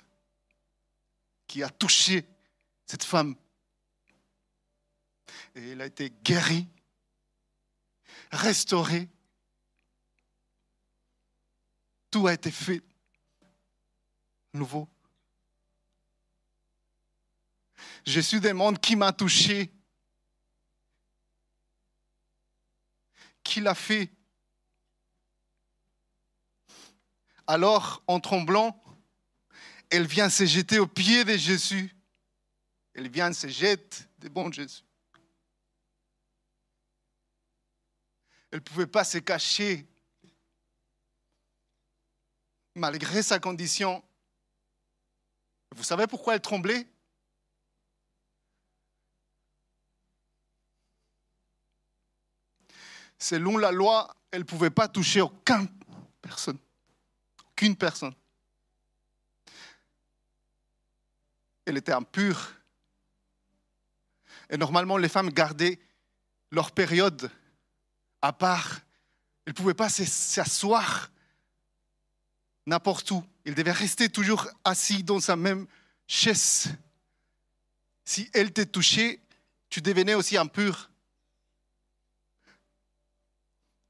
qui 1.46 1.62
a 1.62 1.70
touché 1.70 2.25
cette 2.88 3.04
femme. 3.04 3.36
Et 5.54 5.70
elle 5.70 5.82
a 5.82 5.86
été 5.86 6.10
guérie, 6.24 6.68
restaurée. 8.32 9.08
Tout 12.10 12.25
a 12.25 12.34
été 12.34 12.50
fait 12.50 12.82
nouveau. 14.57 14.89
Jésus 18.05 18.39
demande 18.39 18.79
qui 18.79 18.95
m'a 18.95 19.13
touché. 19.13 19.71
Qui 23.43 23.61
l'a 23.61 23.75
fait 23.75 24.11
Alors, 27.45 28.03
en 28.07 28.19
tremblant, 28.19 28.83
elle 29.89 30.05
vient 30.05 30.29
se 30.29 30.45
jeter 30.45 30.79
aux 30.79 30.87
pieds 30.87 31.23
de 31.23 31.37
Jésus. 31.37 31.95
Elle 32.93 33.09
vient 33.09 33.31
se 33.31 33.47
jeter 33.47 34.03
de 34.19 34.27
bon 34.27 34.51
Jésus. 34.51 34.83
Elle 38.51 38.59
ne 38.59 38.63
pouvait 38.63 38.87
pas 38.87 39.03
se 39.03 39.17
cacher. 39.17 39.87
Malgré 42.75 43.23
sa 43.23 43.39
condition. 43.39 44.03
Vous 45.75 45.83
savez 45.83 46.07
pourquoi 46.07 46.36
elle 46.36 46.41
tremblait? 46.41 46.88
Selon 53.19 53.57
la 53.57 53.71
loi, 53.71 54.15
elle 54.31 54.41
ne 54.41 54.45
pouvait 54.45 54.69
pas 54.69 54.88
toucher 54.88 55.21
aucune 55.21 55.67
personne. 56.21 56.57
Aucune 57.51 57.75
personne. 57.75 58.13
Elle 61.65 61.77
était 61.77 61.91
impure. 61.91 62.53
Et 64.50 64.57
normalement, 64.57 64.97
les 64.97 65.09
femmes 65.09 65.29
gardaient 65.29 65.79
leur 66.51 66.71
période 66.71 67.29
à 68.21 68.31
part. 68.31 68.79
Elles 69.45 69.51
ne 69.51 69.57
pouvaient 69.57 69.74
pas 69.74 69.89
s'asseoir 69.89 71.09
n'importe 72.65 73.12
où. 73.12 73.24
Elles 73.48 73.56
devaient 73.56 73.72
rester 73.72 74.10
toujours 74.10 74.46
assis 74.66 75.03
dans 75.03 75.22
sa 75.22 75.38
même 75.38 75.68
chaise. 76.05 76.68
Si 78.03 78.29
elle 78.33 78.51
t'est 78.51 78.66
touchée, 78.66 79.22
tu 79.70 79.81
devenais 79.81 80.16
aussi 80.16 80.36
impur. 80.36 80.92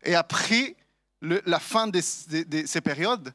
Et 0.03 0.13
après 0.13 0.75
la 1.21 1.59
fin 1.59 1.87
de, 1.87 1.99
ces 2.01 2.81
périodes, 2.81 3.33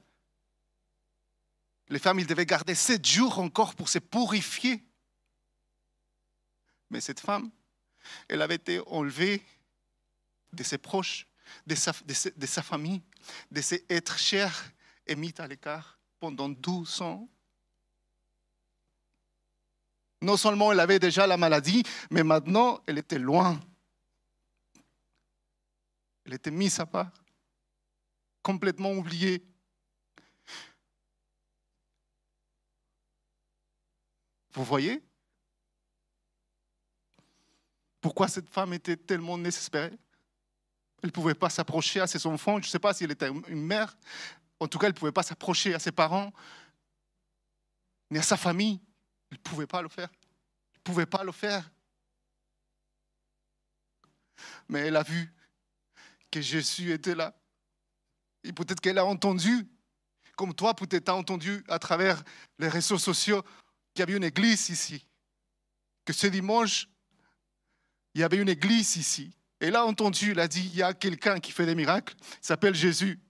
les 1.88 1.98
femmes, 1.98 2.20
ils 2.20 2.26
devaient 2.28 2.46
garder 2.46 2.76
sept 2.76 3.04
jours 3.04 3.40
encore 3.40 3.74
pour 3.74 3.88
se 3.88 3.98
purifier. 3.98 4.80
Mais 6.90 7.00
cette 7.00 7.18
femme, 7.18 7.50
elle 8.28 8.42
avait 8.42 8.54
été 8.54 8.80
enlevée 8.86 9.42
de 10.52 10.62
ses 10.62 10.78
proches, 10.78 11.26
de 11.66 11.74
sa, 11.74 11.92
de 12.36 12.46
sa 12.46 12.62
famille, 12.62 13.02
de 13.50 13.60
ses 13.60 13.84
êtres 13.88 14.20
chers 14.20 14.72
et 15.08 15.16
mise 15.16 15.40
à 15.40 15.48
l'écart 15.48 15.98
pendant 16.22 16.48
12 16.48 17.02
ans. 17.02 17.28
Non 20.20 20.36
seulement 20.36 20.70
elle 20.70 20.78
avait 20.78 21.00
déjà 21.00 21.26
la 21.26 21.36
maladie, 21.36 21.82
mais 22.12 22.22
maintenant 22.22 22.80
elle 22.86 22.98
était 22.98 23.18
loin. 23.18 23.58
Elle 26.24 26.34
était 26.34 26.52
mise 26.52 26.78
à 26.78 26.86
part, 26.86 27.10
complètement 28.40 28.92
oubliée. 28.92 29.44
Vous 34.52 34.62
voyez? 34.62 35.02
Pourquoi 38.00 38.28
cette 38.28 38.48
femme 38.48 38.74
était 38.74 38.96
tellement 38.96 39.38
désespérée? 39.38 39.98
Elle 41.02 41.08
ne 41.08 41.10
pouvait 41.10 41.34
pas 41.34 41.50
s'approcher 41.50 41.98
à 41.98 42.06
ses 42.06 42.24
enfants. 42.28 42.60
Je 42.60 42.68
ne 42.68 42.70
sais 42.70 42.78
pas 42.78 42.94
si 42.94 43.02
elle 43.02 43.10
était 43.10 43.28
une 43.48 43.66
mère. 43.66 43.96
En 44.62 44.68
tout 44.68 44.78
cas, 44.78 44.86
elle 44.86 44.92
ne 44.92 44.98
pouvait 44.98 45.10
pas 45.10 45.24
s'approcher 45.24 45.74
à 45.74 45.80
ses 45.80 45.90
parents, 45.90 46.32
ni 48.12 48.18
à 48.18 48.22
sa 48.22 48.36
famille. 48.36 48.80
Elle 49.30 49.38
ne 49.38 49.42
pouvait 49.42 49.66
pas 49.66 49.82
le 49.82 49.88
faire. 49.88 50.08
Elle 50.12 50.78
ne 50.78 50.82
pouvait 50.84 51.06
pas 51.06 51.24
le 51.24 51.32
faire. 51.32 51.68
Mais 54.68 54.80
elle 54.80 54.94
a 54.94 55.02
vu 55.02 55.34
que 56.30 56.40
Jésus 56.40 56.92
était 56.92 57.16
là. 57.16 57.34
Et 58.44 58.52
peut-être 58.52 58.80
qu'elle 58.80 58.98
a 58.98 59.04
entendu, 59.04 59.66
comme 60.36 60.54
toi, 60.54 60.74
peut-être 60.74 61.08
as 61.08 61.16
entendu 61.16 61.64
à 61.68 61.80
travers 61.80 62.22
les 62.60 62.68
réseaux 62.68 62.98
sociaux, 62.98 63.42
qu'il 63.92 64.00
y 64.00 64.02
avait 64.04 64.16
une 64.16 64.24
église 64.24 64.68
ici. 64.68 65.04
Que 66.04 66.12
ce 66.12 66.28
dimanche, 66.28 66.88
il 68.14 68.20
y 68.20 68.24
avait 68.24 68.38
une 68.38 68.48
église 68.48 68.94
ici. 68.96 69.36
Et 69.60 69.72
là, 69.72 69.84
entendu, 69.84 70.30
il 70.30 70.38
a 70.38 70.46
dit, 70.46 70.66
il 70.66 70.76
y 70.76 70.82
a 70.82 70.94
quelqu'un 70.94 71.40
qui 71.40 71.50
fait 71.50 71.66
des 71.66 71.74
miracles, 71.74 72.14
il 72.20 72.46
s'appelle 72.46 72.76
Jésus. 72.76 73.20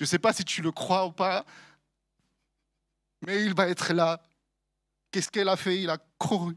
Je 0.00 0.04
ne 0.04 0.08
sais 0.08 0.18
pas 0.18 0.32
si 0.32 0.44
tu 0.44 0.62
le 0.62 0.72
crois 0.72 1.06
ou 1.06 1.12
pas, 1.12 1.44
mais 3.20 3.44
il 3.44 3.54
va 3.54 3.68
être 3.68 3.92
là. 3.92 4.20
Qu'est-ce 5.12 5.30
qu'elle 5.30 5.48
a 5.48 5.56
fait? 5.56 5.82
Il 5.82 5.90
a 5.90 5.98
couru. 6.18 6.56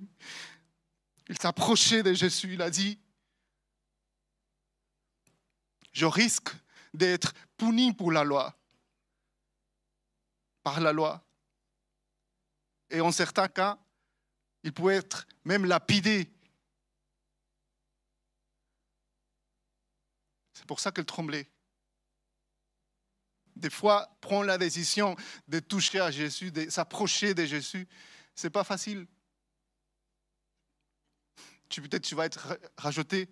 Il 1.28 1.38
s'approchait 1.38 2.02
de 2.02 2.14
Jésus. 2.14 2.54
Il 2.54 2.62
a 2.62 2.70
dit, 2.70 2.98
je 5.92 6.06
risque 6.06 6.50
d'être 6.94 7.34
puni 7.58 7.94
pour 7.94 8.12
la 8.12 8.24
loi, 8.24 8.58
par 10.64 10.80
la 10.80 10.94
loi 10.94 11.24
et 12.94 13.02
en 13.02 13.12
certains 13.12 13.48
cas, 13.48 13.80
il 14.62 14.72
pouvait 14.72 14.98
être 14.98 15.28
même 15.44 15.66
lapidé. 15.66 16.32
C'est 20.54 20.66
pour 20.66 20.80
ça 20.80 20.92
qu'elle 20.92 21.06
tremblait. 21.06 21.50
Des 23.56 23.70
fois, 23.70 24.16
prendre 24.22 24.46
la 24.46 24.58
décision 24.58 25.16
de 25.48 25.60
toucher 25.60 26.00
à 26.00 26.12
Jésus, 26.12 26.52
de 26.52 26.70
s'approcher 26.70 27.34
de 27.34 27.46
Jésus, 27.46 27.88
ce 28.36 28.48
n'est 28.48 28.52
pas 28.52 28.64
facile. 28.64 29.08
Tu, 31.70 31.82
peut-être 31.82 32.04
tu 32.04 32.16
vas 32.16 32.26
être 32.26 32.60
rajouté. 32.78 33.30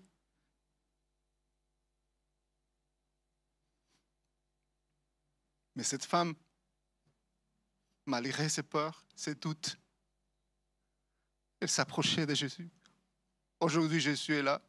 Mais 5.76 5.84
cette 5.84 6.06
femme, 6.06 6.36
malgré 8.06 8.50
ses 8.50 8.64
peurs, 8.64 9.06
ses 9.16 9.36
doutes, 9.36 9.78
elle 11.60 11.70
s'approchait 11.70 12.26
de 12.26 12.34
Jésus. 12.34 12.70
Aujourd'hui, 13.60 14.00
Jésus 14.00 14.36
est 14.36 14.42
là. 14.42 14.62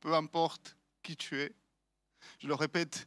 Peu 0.00 0.14
importe 0.14 0.76
qui 1.02 1.16
tu 1.16 1.40
es, 1.40 1.54
je 2.38 2.48
le 2.48 2.54
répète, 2.54 3.06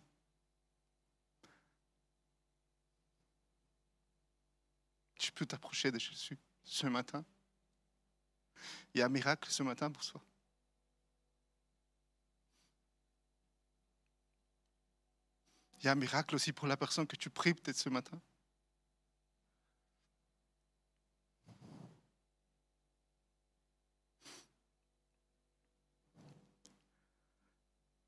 tu 5.21 5.31
peux 5.31 5.45
t'approcher 5.45 5.91
de 5.91 5.99
Jésus 5.99 6.37
ce 6.63 6.87
matin. 6.87 7.23
Il 8.93 8.99
y 8.99 9.01
a 9.01 9.05
un 9.05 9.09
miracle 9.09 9.49
ce 9.51 9.61
matin 9.61 9.91
pour 9.91 10.03
toi. 10.03 10.21
Il 15.79 15.85
y 15.85 15.87
a 15.87 15.91
un 15.91 15.95
miracle 15.95 16.35
aussi 16.35 16.51
pour 16.51 16.67
la 16.67 16.75
personne 16.75 17.07
que 17.07 17.15
tu 17.15 17.29
pries 17.29 17.53
peut-être 17.53 17.77
ce 17.77 17.89
matin. 17.89 18.19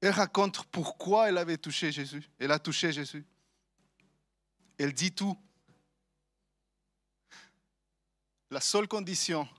Elle 0.01 0.11
raconte 0.11 0.65
pourquoi 0.65 1.29
elle 1.29 1.37
avait 1.37 1.57
touché 1.57 1.91
Jésus. 1.91 2.29
Elle 2.37 2.51
a 2.51 2.59
touché 2.59 2.91
Jésus. 2.91 3.25
Elle 4.77 4.93
dit 4.93 5.13
tout. 5.13 5.37
La 8.53 8.61
seule 8.61 8.87
condition 8.87 9.49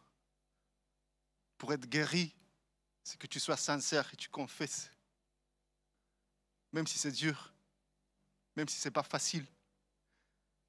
pour 1.58 1.72
être 1.72 1.84
guéri, 1.84 2.32
c'est 3.02 3.18
que 3.18 3.26
tu 3.26 3.40
sois 3.40 3.56
sincère 3.56 4.08
et 4.12 4.16
tu 4.16 4.28
confesses. 4.28 4.88
Même 6.70 6.86
si 6.86 6.96
c'est 6.96 7.10
dur, 7.10 7.52
même 8.54 8.68
si 8.68 8.78
ce 8.78 8.86
n'est 8.86 8.92
pas 8.92 9.02
facile, 9.02 9.44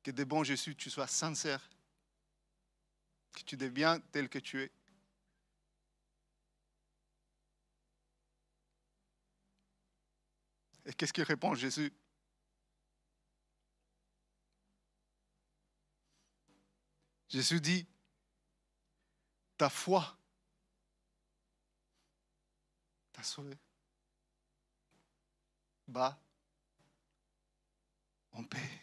que 0.01 0.09
de 0.09 0.23
bon 0.23 0.43
Jésus, 0.43 0.75
tu 0.75 0.89
sois 0.89 1.05
sincère, 1.05 1.69
que 3.31 3.43
tu 3.43 3.57
deviens 3.57 3.99
tel 3.99 4.27
que 4.27 4.39
tu 4.39 4.59
es. 4.59 4.71
Et 10.88 10.93
qu'est-ce 10.95 11.13
qu'il 11.13 11.23
répond 11.25 11.53
Jésus? 11.53 11.93
Jésus 17.29 17.61
dit, 17.61 17.85
ta 19.57 19.69
foi 19.69 20.17
t'a 23.13 23.23
sauvé. 23.23 23.57
Bas, 25.87 26.19
en 28.31 28.43
paix. 28.43 28.81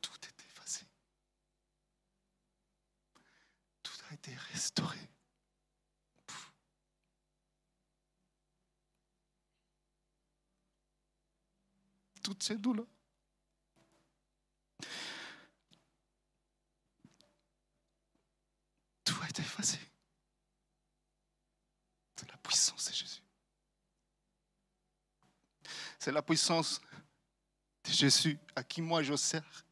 Tout 0.00 0.16
est 0.26 0.44
effacé. 0.46 0.86
Tout 3.82 3.92
a 4.10 4.14
été 4.14 4.34
restauré. 4.34 4.98
Toutes 12.22 12.42
ces 12.42 12.56
douleurs. 12.56 12.86
Tout 19.04 19.22
été 19.28 19.42
effacé. 19.42 19.78
C'est 22.16 22.30
la 22.30 22.36
puissance 22.38 22.86
de 22.86 22.92
Jésus. 22.92 23.22
C'est 25.98 26.12
la 26.12 26.22
puissance 26.22 26.80
de 27.84 27.90
Jésus 27.90 28.38
à 28.56 28.62
qui 28.62 28.80
moi 28.82 29.02
je 29.02 29.16
sers, 29.16 29.66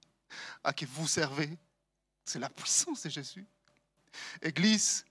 à 0.63 0.73
qui 0.73 0.85
vous 0.85 1.07
servez. 1.07 1.59
C'est 2.25 2.39
la 2.39 2.51
puissance 2.51 3.03
de 3.03 3.11
Jésus. 3.11 3.47
Église, 4.41 5.05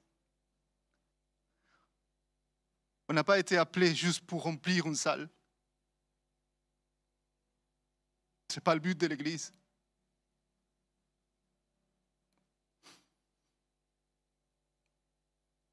on 3.07 3.13
n'a 3.13 3.23
pas 3.23 3.39
été 3.39 3.57
appelé 3.57 3.93
juste 3.93 4.25
pour 4.25 4.43
remplir 4.43 4.85
une 4.85 4.95
salle. 4.95 5.29
Ce 8.49 8.57
n'est 8.57 8.63
pas 8.63 8.73
le 8.73 8.79
but 8.79 8.97
de 8.97 9.07
l'Église. 9.07 9.51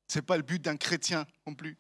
Ce 0.09 0.19
n'est 0.19 0.23
pas 0.23 0.37
le 0.37 0.43
but 0.43 0.61
d'un 0.61 0.77
chrétien 0.77 1.27
non 1.47 1.55
plus. 1.55 1.77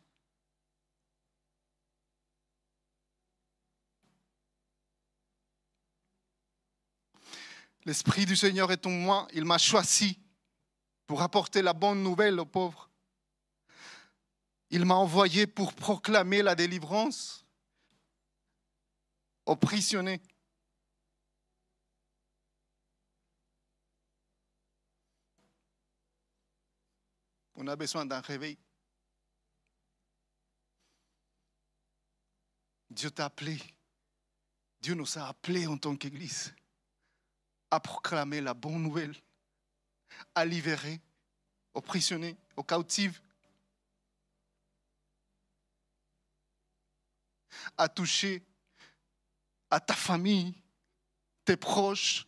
L'Esprit 7.84 8.26
du 8.26 8.36
Seigneur 8.36 8.70
est 8.70 8.86
en 8.86 8.90
moi, 8.90 9.26
il 9.32 9.46
m'a 9.46 9.56
choisi 9.56 10.18
pour 11.06 11.22
apporter 11.22 11.62
la 11.62 11.72
bonne 11.72 12.02
nouvelle 12.02 12.38
aux 12.38 12.44
pauvres. 12.44 12.90
Il 14.68 14.84
m'a 14.84 14.96
envoyé 14.96 15.46
pour 15.46 15.72
proclamer 15.72 16.42
la 16.42 16.54
délivrance 16.54 17.46
aux 19.46 19.56
prisonniers. 19.56 20.20
On 27.60 27.66
a 27.66 27.74
besoin 27.74 28.06
d'un 28.06 28.20
réveil. 28.20 28.56
Dieu 32.88 33.10
t'a 33.10 33.24
appelé. 33.24 33.58
Dieu 34.80 34.94
nous 34.94 35.18
a 35.18 35.26
appelés 35.26 35.66
en 35.66 35.76
tant 35.76 35.96
qu'Église 35.96 36.54
à 37.72 37.80
proclamer 37.80 38.40
la 38.40 38.54
bonne 38.54 38.80
nouvelle, 38.80 39.14
à 40.36 40.44
libérer, 40.44 41.00
aux 41.74 41.80
prisonniers, 41.80 42.36
aux 42.56 42.62
cautifs, 42.62 43.20
à 47.76 47.88
toucher 47.88 48.40
à 49.68 49.80
ta 49.80 49.94
famille, 49.94 50.54
tes 51.44 51.56
proches. 51.56 52.24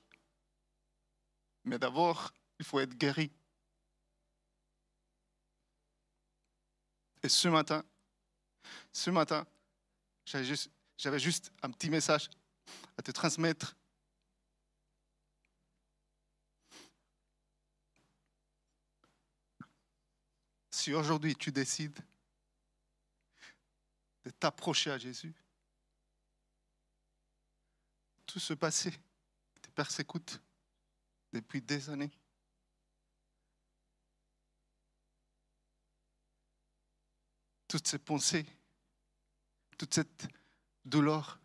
Mais 1.62 1.79
d'abord, 1.79 2.35
il 2.59 2.64
faut 2.64 2.81
être 2.81 2.95
guéri. 2.95 3.31
Et 7.23 7.29
ce 7.29 7.49
matin, 7.49 7.85
ce 8.93 9.11
matin, 9.11 9.47
j'avais 10.25 11.19
juste, 11.19 11.53
un 11.63 11.71
petit 11.71 11.91
message 11.91 12.31
à 12.97 13.03
te 13.03 13.11
transmettre. 13.11 13.77
Si 20.71 20.95
aujourd'hui 20.95 21.37
tu 21.37 21.53
décides 21.53 21.99
de 24.25 24.31
t'approcher 24.31 24.91
à 24.91 24.99
Jésus, 24.99 25.35
tout 28.25 28.39
ce 28.39 28.55
passé 28.55 28.93
qui 29.55 29.61
te 29.61 29.69
persécute 29.71 30.41
depuis 31.33 31.61
des 31.61 31.91
années, 31.91 32.11
toutes 37.71 37.87
ces 37.87 38.01
pensées, 38.01 38.45
toute 39.79 39.95
cette 39.95 40.27
douleur. 40.85 41.39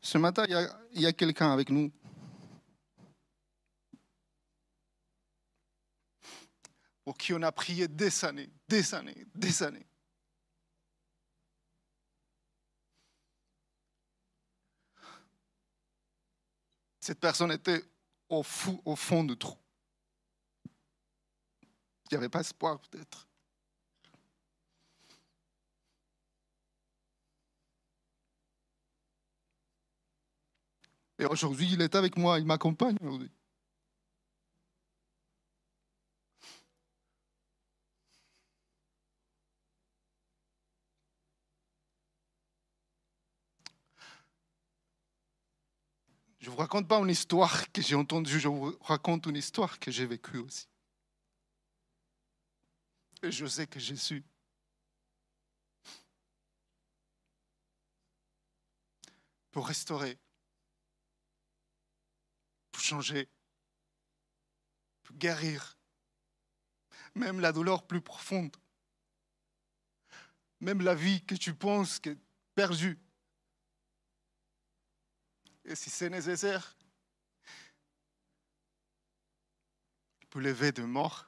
Ce 0.00 0.16
matin, 0.16 0.46
il 0.92 1.02
y 1.02 1.06
a, 1.06 1.12
quelqu'un 1.12 1.52
avec 1.52 1.68
nous. 1.68 1.92
Pour 7.04 7.18
qui 7.18 7.34
on 7.34 7.42
a 7.42 7.52
prié 7.52 7.86
des 7.86 8.24
années, 8.24 8.48
des 8.66 8.94
années, 8.94 9.26
des 9.34 9.62
années. 9.62 9.86
Cette 16.98 17.20
personne 17.20 17.52
était 17.52 17.84
au, 18.30 18.42
au 18.86 18.96
fond 18.96 19.22
du 19.22 19.36
trou. 19.36 19.58
Il 22.10 22.14
n'y 22.14 22.18
avait 22.18 22.28
pas 22.28 22.40
espoir 22.40 22.78
peut-être. 22.78 23.26
Et 31.18 31.24
aujourd'hui, 31.24 31.68
il 31.72 31.80
est 31.80 31.94
avec 31.94 32.16
moi, 32.16 32.38
il 32.38 32.44
m'accompagne 32.44 32.96
aujourd'hui. 33.00 33.30
Je 46.38 46.50
ne 46.50 46.54
vous 46.54 46.60
raconte 46.60 46.86
pas 46.86 46.98
une 47.00 47.08
histoire 47.08 47.72
que 47.72 47.82
j'ai 47.82 47.96
entendue, 47.96 48.38
je 48.38 48.46
vous 48.46 48.76
raconte 48.82 49.26
une 49.26 49.34
histoire 49.34 49.80
que 49.80 49.90
j'ai 49.90 50.06
vécue 50.06 50.38
aussi. 50.38 50.68
Et 53.22 53.32
je 53.32 53.46
sais 53.46 53.66
que 53.66 53.80
Jésus 53.80 54.24
pour 59.56 59.68
restaurer, 59.68 60.18
pour 62.70 62.82
changer, 62.82 63.26
pour 65.02 65.16
guérir, 65.16 65.78
même 67.14 67.40
la 67.40 67.52
douleur 67.52 67.86
plus 67.86 68.02
profonde, 68.02 68.54
même 70.60 70.82
la 70.82 70.94
vie 70.94 71.24
que 71.24 71.34
tu 71.34 71.54
penses 71.54 71.98
que 71.98 72.14
perdue. 72.54 72.98
Et 75.64 75.74
si 75.74 75.88
c'est 75.88 76.10
nécessaire, 76.10 76.76
pour 80.28 80.42
lever 80.42 80.70
de 80.70 80.82
mort, 80.82 81.26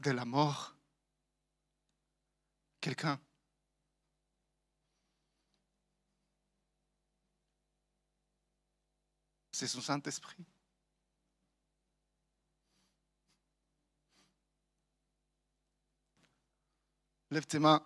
de 0.00 0.10
la 0.10 0.26
mort, 0.26 0.73
quelqu'un. 2.84 3.18
C'est 9.52 9.66
son 9.66 9.80
Saint-Esprit. 9.80 10.44
Lève 17.30 17.46
tes 17.46 17.58
mains. 17.58 17.82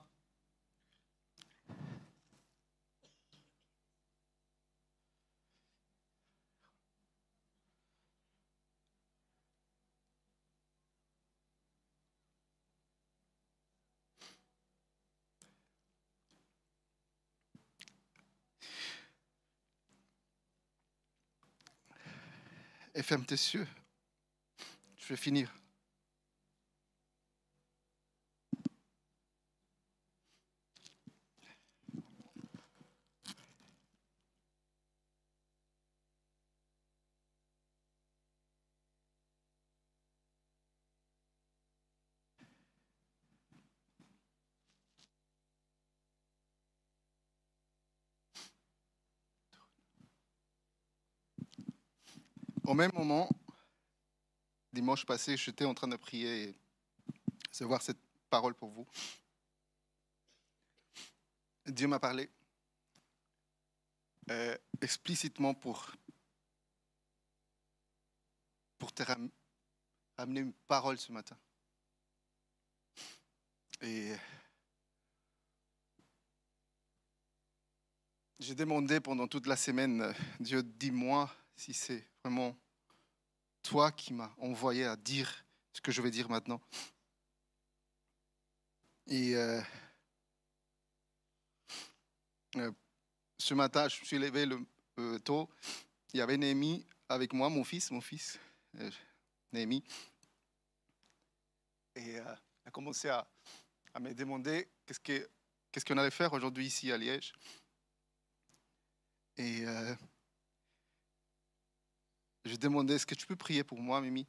Et 22.99 23.03
ferme 23.03 23.25
tes. 23.25 23.37
Je 23.37 23.65
vais 25.09 25.17
finir. 25.17 25.58
Au 52.69 52.75
même 52.75 52.93
moment, 52.93 53.27
dimanche 54.75 55.07
passé, 55.07 55.39
j'étais 55.39 55.65
en 55.65 55.73
train 55.73 55.89
de 55.89 55.97
prier 55.97 56.51
et 56.51 56.55
recevoir 57.49 57.81
cette 57.81 57.97
parole 58.29 58.55
pour 58.55 58.69
vous. 58.69 58.87
Dieu 61.65 61.89
m'a 61.89 61.99
parlé 61.99 62.29
euh, 64.31 64.55
explicitement 64.83 65.55
pour, 65.55 65.91
pour 68.77 68.93
te 68.93 69.03
ram- 69.03 69.31
ramener 70.19 70.41
une 70.41 70.53
parole 70.53 70.99
ce 70.99 71.11
matin. 71.11 71.39
Et 73.81 74.15
j'ai 78.39 78.55
demandé 78.55 79.01
pendant 79.01 79.27
toute 79.27 79.47
la 79.47 79.57
semaine, 79.57 80.03
euh, 80.03 80.13
Dieu, 80.39 80.63
dis-moi 80.63 81.35
si 81.57 81.73
c'est 81.73 82.07
vraiment 82.29 82.55
toi 83.63 83.91
qui 83.91 84.13
m'as 84.13 84.31
envoyé 84.37 84.85
à 84.85 84.97
dire 84.97 85.47
ce 85.73 85.81
que 85.81 85.91
je 85.91 86.03
vais 86.03 86.11
dire 86.11 86.29
maintenant. 86.29 86.61
Et 89.07 89.35
euh, 89.35 89.63
euh, 92.57 92.71
ce 93.39 93.55
matin, 93.55 93.89
je 93.89 93.99
me 94.01 94.05
suis 94.05 94.19
levé 94.19 94.45
le, 94.45 94.61
euh, 94.99 95.19
tôt. 95.21 95.49
Il 96.13 96.19
y 96.19 96.21
avait 96.21 96.37
Néhémie 96.37 96.85
avec 97.09 97.33
moi, 97.33 97.49
mon 97.49 97.65
fils, 97.65 97.91
mon 97.91 98.03
fils, 98.03 98.39
euh, 98.79 98.91
Néhémie. 99.55 99.83
Et 101.97 102.13
il 102.13 102.19
a 102.67 102.71
commencé 102.71 103.09
à, 103.09 103.27
me 103.99 104.13
demander 104.13 104.69
qu'est-ce 104.85 105.01
que- 105.01 105.29
qu'est-ce 105.73 105.85
qu'on 105.87 105.97
allait 105.97 106.11
faire 106.11 106.33
aujourd'hui 106.35 106.67
ici 106.67 106.93
à 106.93 106.99
Liège. 106.99 107.33
Et 109.39 109.65
je 112.49 112.57
demandais, 112.57 112.95
est-ce 112.95 113.07
que 113.07 113.15
tu 113.15 113.27
peux 113.27 113.37
prier 113.37 113.63
pour 113.63 113.79
moi, 113.79 114.01
Mimi? 114.01 114.27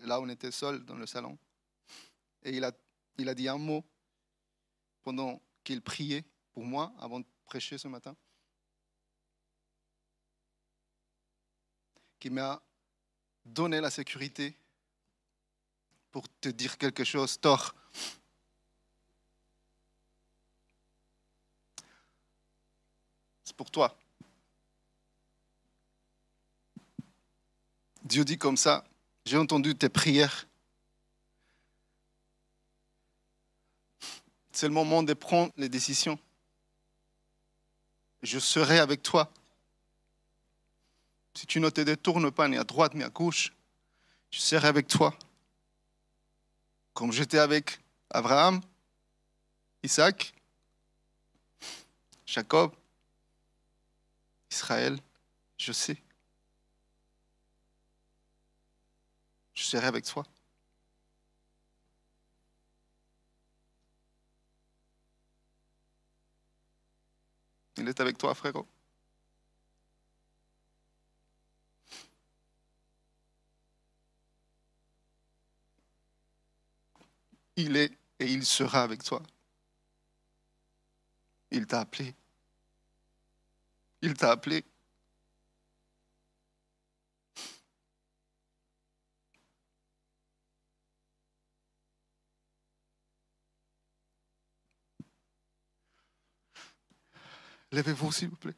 Là, 0.00 0.20
on 0.20 0.28
était 0.28 0.50
seuls 0.50 0.84
dans 0.84 0.96
le 0.96 1.06
salon. 1.06 1.38
Et 2.42 2.56
il 2.56 2.64
a, 2.64 2.72
il 3.16 3.28
a 3.28 3.34
dit 3.34 3.48
un 3.48 3.58
mot 3.58 3.84
pendant 5.02 5.40
qu'il 5.64 5.80
priait 5.80 6.24
pour 6.52 6.64
moi 6.64 6.92
avant 6.98 7.20
de 7.20 7.26
prêcher 7.46 7.78
ce 7.78 7.88
matin. 7.88 8.16
Qui 12.20 12.30
m'a 12.30 12.60
donné 13.44 13.80
la 13.80 13.90
sécurité 13.90 14.56
pour 16.10 16.28
te 16.40 16.48
dire 16.48 16.78
quelque 16.78 17.04
chose, 17.04 17.40
Thor. 17.40 17.74
C'est 23.44 23.56
pour 23.56 23.70
toi. 23.70 23.98
Dieu 28.02 28.24
dit 28.24 28.38
comme 28.38 28.56
ça, 28.56 28.84
j'ai 29.24 29.36
entendu 29.36 29.74
tes 29.74 29.88
prières. 29.88 30.46
C'est 34.52 34.66
le 34.66 34.72
moment 34.72 35.02
de 35.02 35.14
prendre 35.14 35.52
les 35.56 35.68
décisions. 35.68 36.18
Je 38.22 38.38
serai 38.38 38.78
avec 38.78 39.02
toi. 39.02 39.30
Si 41.34 41.46
tu 41.46 41.60
ne 41.60 41.70
te 41.70 41.80
détournes 41.80 42.32
pas 42.32 42.48
ni 42.48 42.56
à 42.56 42.64
droite 42.64 42.94
ni 42.94 43.04
à 43.04 43.08
gauche, 43.08 43.52
je 44.30 44.40
serai 44.40 44.66
avec 44.66 44.88
toi. 44.88 45.16
Comme 46.94 47.12
j'étais 47.12 47.38
avec 47.38 47.78
Abraham, 48.10 48.60
Isaac, 49.84 50.34
Jacob, 52.26 52.72
Israël, 54.50 54.98
je 55.56 55.72
sais. 55.72 55.96
Je 59.58 59.64
serai 59.64 59.86
avec 59.88 60.04
toi. 60.04 60.24
Il 67.76 67.88
est 67.88 68.00
avec 68.00 68.16
toi, 68.16 68.34
frérot. 68.36 68.68
Il 77.56 77.76
est 77.76 77.90
et 78.20 78.26
il 78.26 78.46
sera 78.46 78.84
avec 78.84 79.02
toi. 79.02 79.20
Il 81.50 81.66
t'a 81.66 81.80
appelé. 81.80 82.14
Il 84.02 84.14
t'a 84.14 84.30
appelé. 84.30 84.64
Levez-vous, 97.70 98.12
s'il 98.12 98.28
vous 98.28 98.36
plaît. 98.36 98.54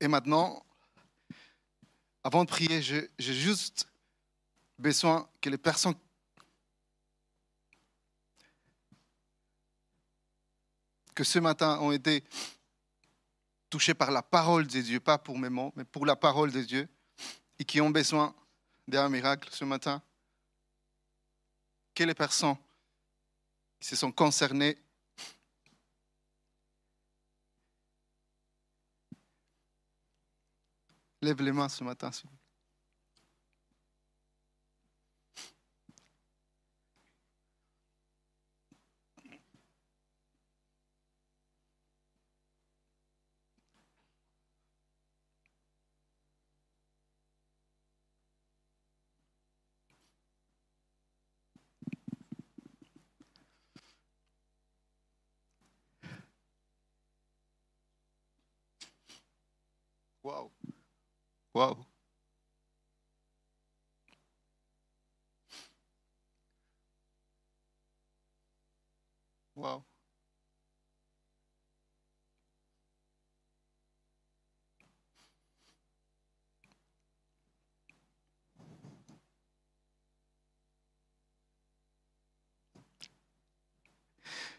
Et 0.00 0.08
maintenant, 0.08 0.62
avant 2.22 2.44
de 2.44 2.50
prier, 2.50 2.82
j'ai 2.82 3.10
juste 3.18 3.88
besoin 4.78 5.26
que 5.40 5.48
les 5.48 5.56
personnes 5.56 5.94
que 11.14 11.24
ce 11.24 11.38
matin 11.38 11.78
ont 11.78 11.92
été 11.92 12.24
touchées 13.70 13.94
par 13.94 14.10
la 14.10 14.22
parole 14.22 14.66
de 14.66 14.80
Dieu, 14.80 15.00
pas 15.00 15.16
pour 15.16 15.38
mes 15.38 15.48
mots, 15.48 15.72
mais 15.76 15.84
pour 15.84 16.04
la 16.04 16.16
parole 16.16 16.52
de 16.52 16.60
Dieu, 16.60 16.88
et 17.58 17.64
qui 17.64 17.80
ont 17.80 17.90
besoin 17.90 18.34
d'un 18.86 19.08
miracle 19.08 19.48
ce 19.50 19.64
matin, 19.64 20.02
que 21.94 22.04
les 22.04 22.14
personnes 22.14 22.56
se 23.80 23.96
sont 23.96 24.12
concernées 24.12 24.76
lèvent 31.22 31.42
les 31.42 31.52
mains 31.52 31.68
ce 31.68 31.82
matin. 31.82 32.12
s'il 32.12 32.28
vous 32.28 32.36
plaît. 32.36 32.43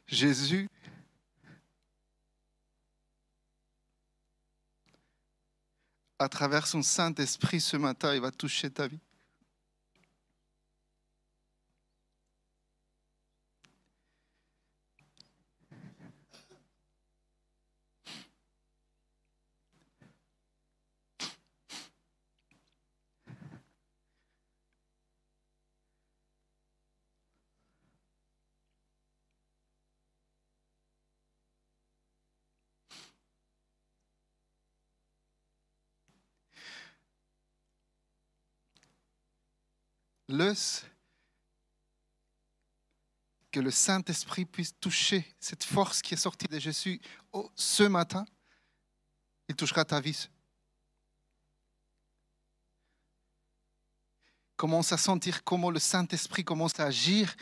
Jésus 0.07 0.69
à 6.19 6.29
travers 6.29 6.67
son 6.67 6.81
Saint-Esprit 6.81 7.59
ce 7.59 7.77
matin, 7.77 8.13
il 8.13 8.21
va 8.21 8.31
toucher 8.31 8.69
ta 8.69 8.87
vie. 8.87 8.99
Que 43.51 43.59
le 43.59 43.71
Saint-Esprit 43.71 44.45
puisse 44.45 44.77
toucher 44.79 45.25
cette 45.39 45.63
force 45.63 46.01
qui 46.01 46.13
est 46.13 46.17
sortie 46.17 46.47
de 46.47 46.59
Jésus 46.59 46.99
ce 47.55 47.83
matin. 47.83 48.25
Il 49.47 49.55
touchera 49.55 49.85
ta 49.85 50.01
vie. 50.01 50.29
Commence 54.57 54.91
à 54.91 54.97
sentir 54.97 55.43
comment 55.43 55.69
le 55.69 55.79
Saint-Esprit 55.79 56.43
commence 56.43 56.79
à 56.79 56.85
agir, 56.85 57.35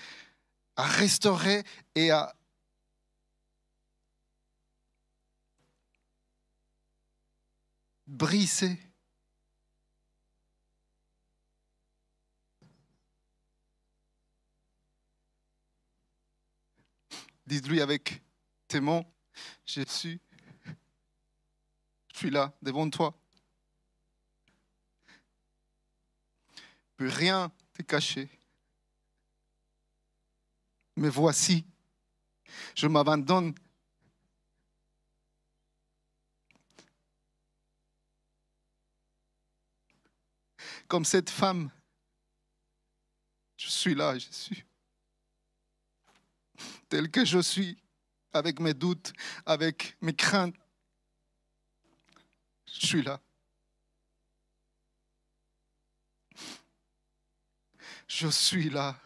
à 0.76 0.84
restaurer 0.84 1.64
et 1.96 2.12
à 2.12 2.36
briser 8.06 8.78
Dites-lui 17.54 17.82
avec 17.82 18.24
tes 18.68 18.80
mots, 18.80 19.06
Jésus, 19.64 20.20
je 22.12 22.18
suis 22.18 22.32
là 22.32 22.52
devant 22.64 22.90
toi. 22.90 23.16
Plus 26.96 27.10
rien 27.10 27.52
t'est 27.74 27.84
caché. 27.84 28.28
Mais 30.96 31.10
voici, 31.10 31.64
je 32.74 32.88
m'abandonne. 32.88 33.54
Comme 40.88 41.06
cette 41.06 41.30
femme, 41.30 41.70
je 43.58 43.70
suis 43.70 43.94
là, 43.94 44.18
Jésus 44.18 44.66
tel 46.90 47.10
que 47.10 47.26
je 47.26 47.40
suis, 47.40 47.78
avec 48.32 48.60
mes 48.60 48.74
doutes, 48.74 49.14
avec 49.46 49.98
mes 50.02 50.16
craintes. 50.16 50.56
Je 52.72 52.88
suis 52.88 53.02
là. 53.02 53.22
Je 58.08 58.28
suis 58.28 58.70
là, 58.70 59.00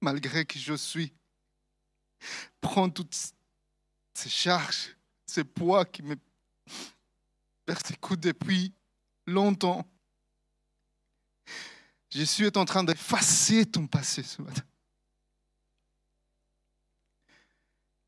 malgré 0.00 0.44
que 0.44 0.58
je 0.58 0.74
suis. 0.74 1.12
Prends 2.60 2.90
toutes 2.90 3.14
ces 4.14 4.28
charges, 4.28 4.96
ces 5.26 5.44
poids 5.44 5.84
qui 5.84 6.02
me 6.02 6.16
persécutent 7.64 8.20
depuis 8.20 8.72
longtemps. 9.26 9.84
Jésus 12.10 12.46
est 12.46 12.56
en 12.56 12.64
train 12.64 12.84
d'effacer 12.84 13.66
ton 13.66 13.86
passé 13.86 14.22
ce 14.22 14.40
matin. 14.40 14.62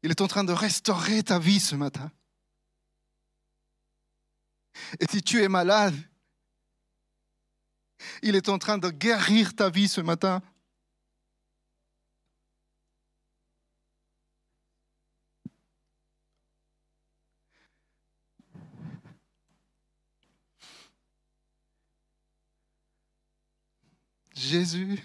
Il 0.03 0.11
est 0.11 0.21
en 0.21 0.29
train 0.29 0.45
de 0.45 0.53
restaurer 0.53 1.23
ta 1.23 1.39
vie 1.39 1.61
ce 1.61 1.75
matin. 1.75 2.11
Et 5.01 5.07
si 5.11 5.23
tu 5.23 5.43
es 5.43 5.49
malade, 5.49 5.95
il 8.23 8.37
est 8.37 8.49
en 8.49 8.59
train 8.59 8.79
de 8.79 8.91
guérir 8.91 9.55
ta 9.55 9.71
vie 9.71 9.89
ce 9.89 10.01
matin. 10.01 10.41
Jésus 24.35 24.99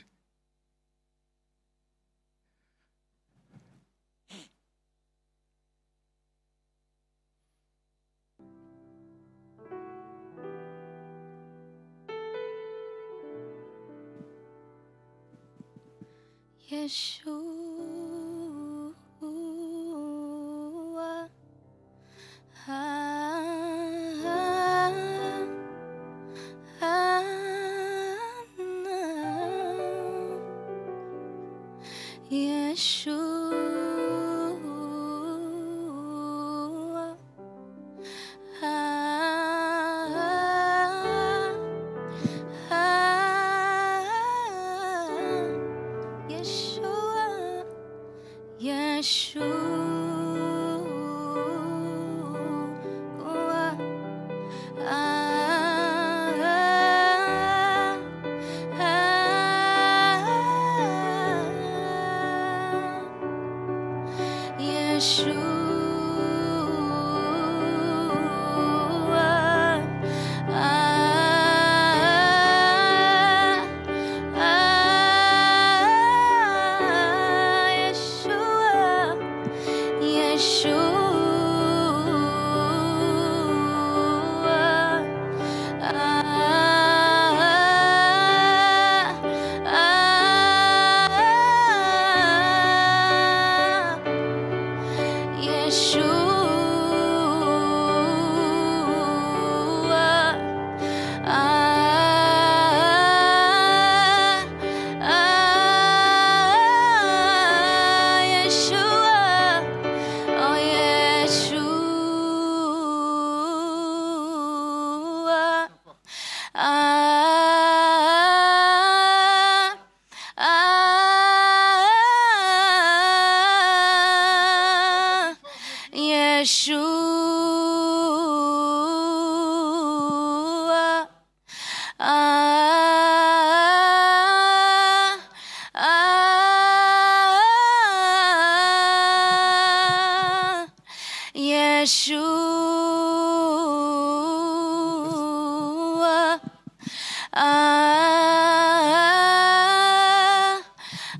Ah, 147.35 147.41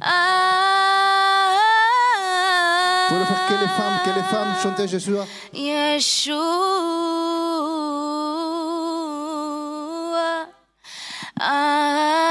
ah, 0.02 0.28
Pour 3.10 3.18
le 3.18 3.26
faire 3.26 3.46
que 3.48 3.54
les 3.54 3.68
femmes, 3.68 4.00
que 4.06 4.12
les 4.12 4.24
femmes 4.24 4.56
chantent. 4.62 4.80
Yeshua. 5.54 6.36
Ah, 11.40 12.24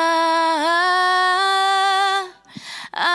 ah, 2.95 3.09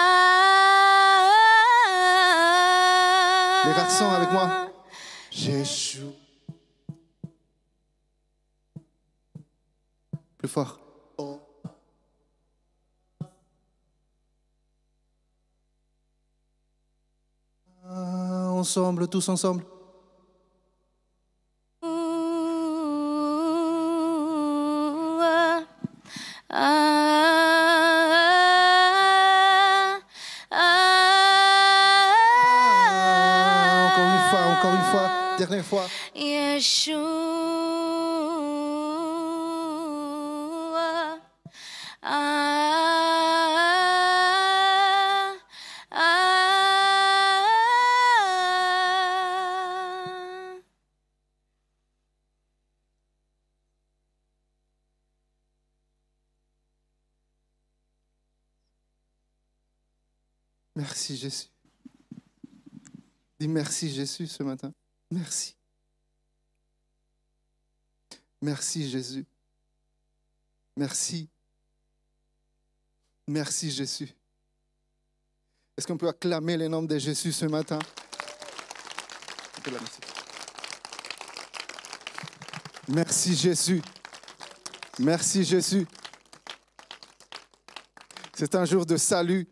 Les 3.65 3.73
garçons 3.73 4.09
avec 4.11 4.31
moi. 4.31 4.67
Jésus. 5.31 6.01
Ensemble, 18.57 19.07
tous 19.07 19.29
ensemble. 19.29 19.63
Merci 60.77 61.17
Jésus. 61.17 61.47
Dis 63.39 63.47
merci 63.47 63.91
Jésus 63.91 64.27
ce 64.27 64.43
matin. 64.43 64.71
Merci. 65.09 65.55
Merci 68.39 68.87
Jésus. 68.87 69.25
Merci. 70.75 71.27
Merci 73.25 73.71
Jésus. 73.71 74.13
Est-ce 75.75 75.87
qu'on 75.87 75.97
peut 75.97 76.09
acclamer 76.09 76.57
les 76.57 76.69
noms 76.69 76.83
de 76.83 76.99
Jésus 76.99 77.31
ce 77.31 77.47
matin? 77.47 77.79
Merci 82.87 83.35
Jésus. 83.35 83.81
Merci 84.99 85.43
Jésus. 85.43 85.87
C'est 88.35 88.53
un 88.53 88.65
jour 88.65 88.85
de 88.85 88.95
salut, 88.95 89.47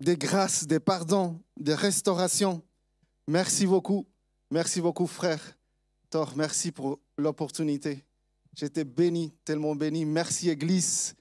des 0.00 0.16
grâces, 0.16 0.66
des 0.66 0.80
pardons, 0.80 1.40
des 1.56 1.74
restaurations. 1.74 2.62
Merci 3.26 3.66
beaucoup. 3.66 4.06
Merci 4.50 4.80
beaucoup, 4.80 5.06
frère. 5.06 5.40
Thor, 6.10 6.32
merci 6.36 6.70
pour 6.70 7.00
l'opportunité. 7.18 8.04
J'étais 8.54 8.84
béni, 8.84 9.32
tellement 9.44 9.74
béni. 9.74 10.04
Merci, 10.04 10.50
Église, 10.50 11.14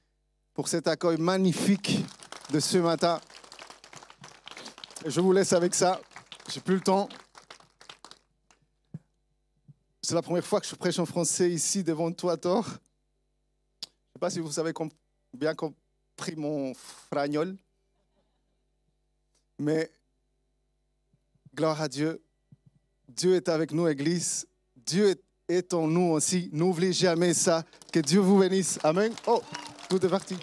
pour 0.53 0.67
cet 0.67 0.87
accueil 0.87 1.17
magnifique 1.17 2.05
de 2.51 2.59
ce 2.59 2.77
matin. 2.77 3.19
Je 5.05 5.19
vous 5.19 5.33
laisse 5.33 5.53
avec 5.53 5.73
ça. 5.73 5.99
J'ai 6.51 6.61
plus 6.61 6.75
le 6.75 6.81
temps. 6.81 7.09
C'est 10.01 10.13
la 10.13 10.21
première 10.21 10.45
fois 10.45 10.61
que 10.61 10.67
je 10.67 10.75
prêche 10.75 10.99
en 10.99 11.05
français 11.05 11.49
ici 11.51 11.83
devant 11.83 12.11
toi, 12.11 12.37
Thor. 12.37 12.63
Je 12.63 12.69
ne 12.69 12.75
sais 14.13 14.19
pas 14.19 14.29
si 14.29 14.39
vous 14.39 14.59
avez 14.59 14.71
bien 15.33 15.55
compris 15.55 16.35
mon 16.37 16.73
fragnol. 16.75 17.57
Mais 19.59 19.89
gloire 21.55 21.81
à 21.81 21.87
Dieu. 21.87 22.21
Dieu 23.09 23.35
est 23.35 23.49
avec 23.49 23.71
nous, 23.71 23.87
Église. 23.87 24.45
Dieu 24.75 25.15
est- 25.47 25.73
en 25.73 25.87
nous 25.87 26.11
aussi. 26.11 26.49
N'oubliez 26.51 26.91
jamais 26.93 27.33
ça. 27.33 27.63
Que 27.93 27.99
Dieu 27.99 28.19
vous 28.19 28.39
bénisse. 28.39 28.79
Amen. 28.83 29.13
Oh, 29.27 29.41
tout 29.89 30.03
est 30.03 30.09
parti. 30.09 30.35